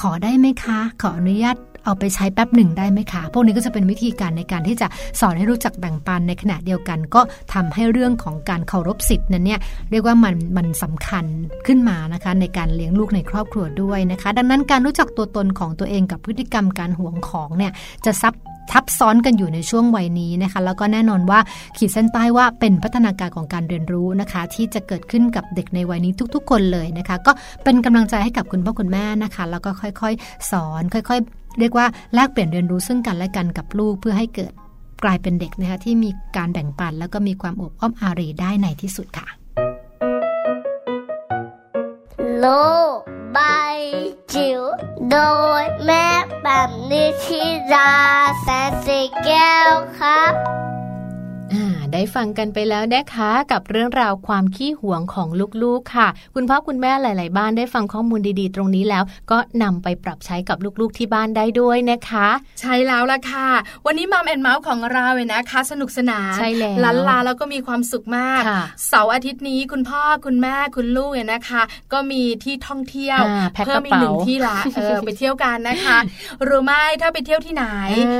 [0.00, 4.86] ขอได้ไหมคะ ขออนุญาต เอาไปใช้แป๊บหนึ่งได้ไหมคะ พวกนี้ก็จะเป็นวิธีการในการที่จะ
[5.20, 7.20] สอนให้รู้จักแบ่งปันในขณะเดียวกัน ก็
[7.54, 9.60] ทำให้เรื่องของการเคารพสิทธิ์นั้นเนี่ย
[9.90, 11.24] เรียกว่ามันมันสำคัญ
[11.66, 17.72] ขึ้นมานะคะในการเลี้ยงลูกในครอบครัวด้วยนะคะ ดังนั้นการรู้จักตัวตนของตัวเองกับพฤติกรรมการหวงของเนี่ย
[18.06, 18.34] จะซับ
[18.72, 21.40] ทับซ้อนกันอยู่ในช่วงวัยนี้นะคะ แล้วก็แน่นอนว่า
[21.76, 27.32] ขีดเส้นใต้ว่าเป็นพัฒนาการของการเรียนรู้นะคะ ที่จะเกิดขึ้นกับเด็กในวัยนี้ทุก ๆ คนเลยนะคะ ก็
[27.64, 34.52] เป็นกำลังใจให้กับคุณพ่อคุณแม่นะคะ แล้วก็ค่อยๆ สอน ค่อย ๆ เรียกว่าแลกเปลี่ยนเรียนรู้ซึ่งกันและกันกับลูกเพื่อให้เกิด
[35.04, 39.28] กลายเป็นเด็กนะคะที่มีการแบ่งปัน แล้วก็มีความอบอ้อมอารีได้ในที่สุดค่ะ
[42.38, 42.44] โล
[43.36, 43.78] บาย
[44.32, 44.60] จิ๋ว
[45.10, 45.16] โด
[45.62, 46.06] ยแม่
[46.42, 47.42] แบบนิชิ
[47.72, 47.92] รา
[48.40, 50.32] แสนสีแก้วครับ
[51.92, 55.28] ได้ฟังกันไปแล้วนะคะกับเรื่องราวความขี้หวงของ
[55.62, 62.28] ลูกๆค่ะ คุณพ่อคุณแม่หลาย ๆ บ้านได้ฟังข้อมูลดีๆ ตรงนี้แล้ว ก็นำไปปรับใช้กับลูกๆที่บ้านได้ด้วยนะคะ
[62.60, 63.48] ใช่แล้วล่ะค่ะ
[63.86, 68.42] วันนี้มัมแอนเมาส์ของเราเนี่ยนะคะ สนุกสนานใช่แล้วลันลาแล้วก็มีความสุขมาก
[68.88, 73.20] เสาร์อาทิตย์นี้คุณพ่อคุณแม่คุณลูกเนี่ยนะคะ ก็มีที่ท่องเที่ยว
[73.64, 75.98] เพิ่มอีกหนึ่งที่ละเออไปเที่ยวกันนะคะ
[76.44, 77.64] หรือไม่ถ้าไปเที่ยวที่ไหน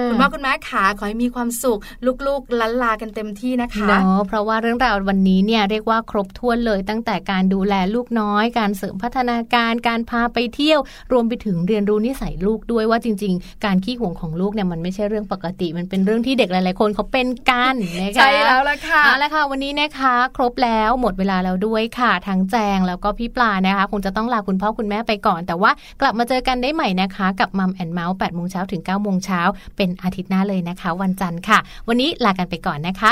[0.09, 1.79] คุณพ่อคุณแม่ขาขอให้มีความสุข
[2.27, 10.81] ลูกๆลันลากันเต็มที่นะคะเนาะเพราะว่าเรื่องราววันนี้เนี่ยเรียกว่าครบถ้วนเลยตั้งแต่การดูแลลูกน้อย การเสริมพัฒนาการการพาไปเที่ยว
[11.13, 25.71] รวมไปถึงเรียนรู้นิสัยลูกด้วยว่าจริง ๆ การขี้ห่วงของลูกเนี่ยมันไม่ใช่เรื่องปกติ มันเป็นเรื่องที่เด็กหลายๆคนเขาเป็นกันนะคะใช่แล้วล่ะค่ะเอาละค่ะ วันนี้นะคะ ครบแล้วหมดเวลาแล้วด้วยค่ะ ทั้งแจงแล้วก็พี่ปลานะคะ คงจะต้องลาคุณพ่อคุณแม่ไปก่อน แต่ว่า
[26.01, 29.41] กลับมาเจอกันได้ใหม่นะคะ กับมัมแอนเมาส์แปดโมงเช้าถึง9ก้าโมงเช้า
[29.77, 31.59] เป็นอาทิตย์หน้าเลยนะคะ วันจันทร์ค่ะ
[31.89, 33.12] วันนี้ลากันไปก่อนนะคะ